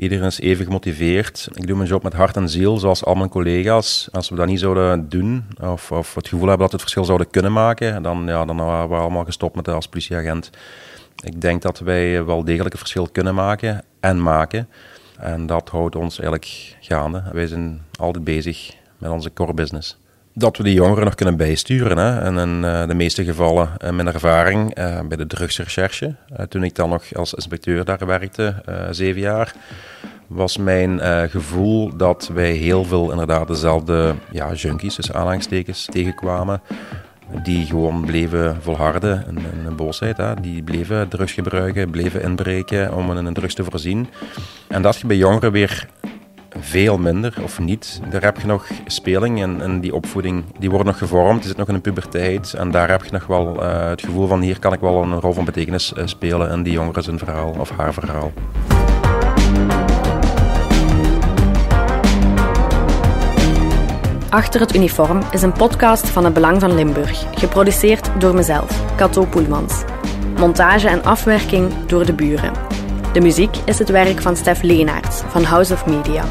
Iedereen 0.00 0.24
is 0.24 0.40
even 0.40 0.64
gemotiveerd. 0.64 1.48
Ik 1.54 1.66
doe 1.66 1.76
mijn 1.76 1.88
job 1.88 2.02
met 2.02 2.12
hart 2.12 2.36
en 2.36 2.48
ziel, 2.48 2.78
zoals 2.78 3.04
al 3.04 3.14
mijn 3.14 3.28
collega's. 3.28 4.08
Als 4.12 4.28
we 4.28 4.34
dat 4.34 4.46
niet 4.46 4.60
zouden 4.60 5.08
doen, 5.08 5.44
of, 5.60 5.92
of 5.92 6.14
het 6.14 6.28
gevoel 6.28 6.48
hebben 6.48 6.58
dat 6.58 6.70
we 6.70 6.72
het 6.72 6.80
verschil 6.80 7.04
zouden 7.04 7.30
kunnen 7.30 7.52
maken, 7.52 8.02
dan, 8.02 8.26
ja, 8.26 8.44
dan 8.44 8.56
waren 8.56 8.88
we 8.88 8.94
allemaal 8.94 9.24
gestopt 9.24 9.56
met 9.56 9.68
als 9.68 9.88
politieagent. 9.88 10.50
Ik 11.24 11.40
denk 11.40 11.62
dat 11.62 11.78
wij 11.78 12.24
wel 12.24 12.44
degelijk 12.44 12.72
een 12.72 12.78
verschil 12.80 13.08
kunnen 13.12 13.34
maken 13.34 13.84
en 14.00 14.22
maken. 14.22 14.68
En 15.18 15.46
dat 15.46 15.68
houdt 15.68 15.96
ons 15.96 16.18
eigenlijk 16.18 16.76
gaande. 16.80 17.22
Wij 17.32 17.46
zijn 17.46 17.82
altijd 17.98 18.24
bezig 18.24 18.74
met 18.98 19.10
onze 19.10 19.32
core 19.32 19.54
business. 19.54 19.98
Dat 20.34 20.56
we 20.56 20.62
die 20.62 20.74
jongeren 20.74 21.04
nog 21.04 21.14
kunnen 21.14 21.36
bijsturen. 21.36 21.98
Hè. 21.98 22.20
En 22.20 22.38
in 22.38 22.62
uh, 22.64 22.86
de 22.86 22.94
meeste 22.94 23.24
gevallen, 23.24 23.68
uh, 23.84 23.90
mijn 23.90 24.06
ervaring 24.06 24.78
uh, 24.78 25.00
bij 25.08 25.16
de 25.16 25.26
drugsrecherche, 25.26 26.14
toen 26.48 26.64
ik 26.64 26.74
dan 26.74 26.88
nog 26.88 27.14
als 27.14 27.34
inspecteur 27.34 27.84
daar 27.84 28.06
werkte, 28.06 28.54
zeven 28.90 29.20
jaar, 29.20 29.54
was 30.26 30.56
mijn 30.56 31.00
gevoel 31.30 31.96
dat 31.96 32.30
wij 32.34 32.52
heel 32.52 32.84
veel 32.84 33.10
inderdaad 33.10 33.48
dezelfde 33.48 34.14
ja, 34.30 34.52
junkies, 34.52 34.94
dus 34.94 35.12
aanhangstekens, 35.12 35.84
tegenkwamen. 35.84 36.60
Die 37.42 37.66
gewoon 37.66 38.04
bleven 38.04 38.62
volharden 38.62 39.24
in, 39.28 39.66
een 39.66 39.76
boosheid. 39.76 40.16
Hè. 40.16 40.40
Die 40.40 40.62
bleven 40.62 41.08
drugs 41.08 41.32
gebruiken, 41.32 41.90
bleven 41.90 42.22
inbreken 42.22 42.94
om 42.94 43.16
in 43.16 43.34
drugs 43.34 43.54
te 43.54 43.64
voorzien. 43.64 44.08
En 44.68 44.82
dat 44.82 44.96
je 44.96 45.06
bij 45.06 45.16
jongeren 45.16 45.52
weer 45.52 45.88
veel 46.58 46.98
minder 46.98 47.34
of 47.42 47.58
niet. 47.58 48.00
Daar 48.10 48.22
heb 48.22 48.40
je 48.40 48.46
nog 48.46 48.66
speling 48.86 49.42
en, 49.42 49.62
en 49.62 49.80
die 49.80 49.94
opvoeding, 49.94 50.44
die 50.58 50.70
wordt 50.70 50.86
nog 50.86 50.98
gevormd, 50.98 51.38
die 51.38 51.48
zit 51.48 51.56
nog 51.56 51.68
in 51.68 51.74
een 51.74 51.80
puberteit. 51.80 52.54
En 52.54 52.70
daar 52.70 52.90
heb 52.90 53.04
je 53.04 53.12
nog 53.12 53.26
wel 53.26 53.62
uh, 53.62 53.88
het 53.88 54.00
gevoel 54.00 54.26
van 54.26 54.40
hier 54.40 54.58
kan 54.58 54.72
ik 54.72 54.80
wel 54.80 55.02
een 55.02 55.20
rol 55.20 55.32
van 55.32 55.44
betekenis 55.44 55.92
uh, 55.96 56.06
spelen 56.06 56.50
in 56.50 56.62
die 56.62 56.72
jongeren 56.72 57.02
zijn 57.02 57.18
verhaal 57.18 57.54
of 57.58 57.70
haar 57.70 57.92
verhaal. 57.92 58.32
Achter 64.28 64.60
het 64.60 64.74
uniform 64.74 65.22
is 65.30 65.42
een 65.42 65.52
podcast 65.52 66.08
van 66.08 66.24
het 66.24 66.34
Belang 66.34 66.60
van 66.60 66.74
Limburg, 66.74 67.24
geproduceerd 67.34 68.10
door 68.18 68.34
mezelf, 68.34 68.94
Cato 68.96 69.24
Poelmans. 69.24 69.82
Montage 70.38 70.88
en 70.88 71.04
afwerking 71.04 71.72
door 71.86 72.06
de 72.06 72.12
buren. 72.12 72.79
De 73.12 73.20
muziek 73.20 73.56
is 73.64 73.78
het 73.78 73.88
werk 73.88 74.20
van 74.20 74.36
Stef 74.36 74.62
Leenaerts 74.62 75.22
van 75.26 75.42
House 75.42 75.72
of 75.72 75.86
Media. 75.86 76.24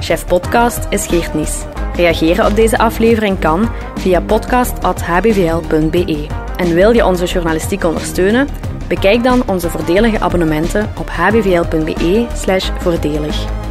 Chef 0.00 0.26
podcast 0.26 0.86
is 0.90 1.06
Geert 1.06 1.34
Nies. 1.34 1.64
Reageren 1.94 2.46
op 2.46 2.56
deze 2.56 2.78
aflevering 2.78 3.38
kan 3.38 3.70
via 3.94 4.20
podcast.hbvl.be. 4.20 6.26
En 6.56 6.74
wil 6.74 6.92
je 6.92 7.06
onze 7.06 7.24
journalistiek 7.24 7.84
ondersteunen? 7.84 8.48
Bekijk 8.88 9.22
dan 9.22 9.48
onze 9.48 9.70
voordelige 9.70 10.20
abonnementen 10.20 10.90
op 10.98 11.10
hbvl.be/voordelig. 11.10 13.65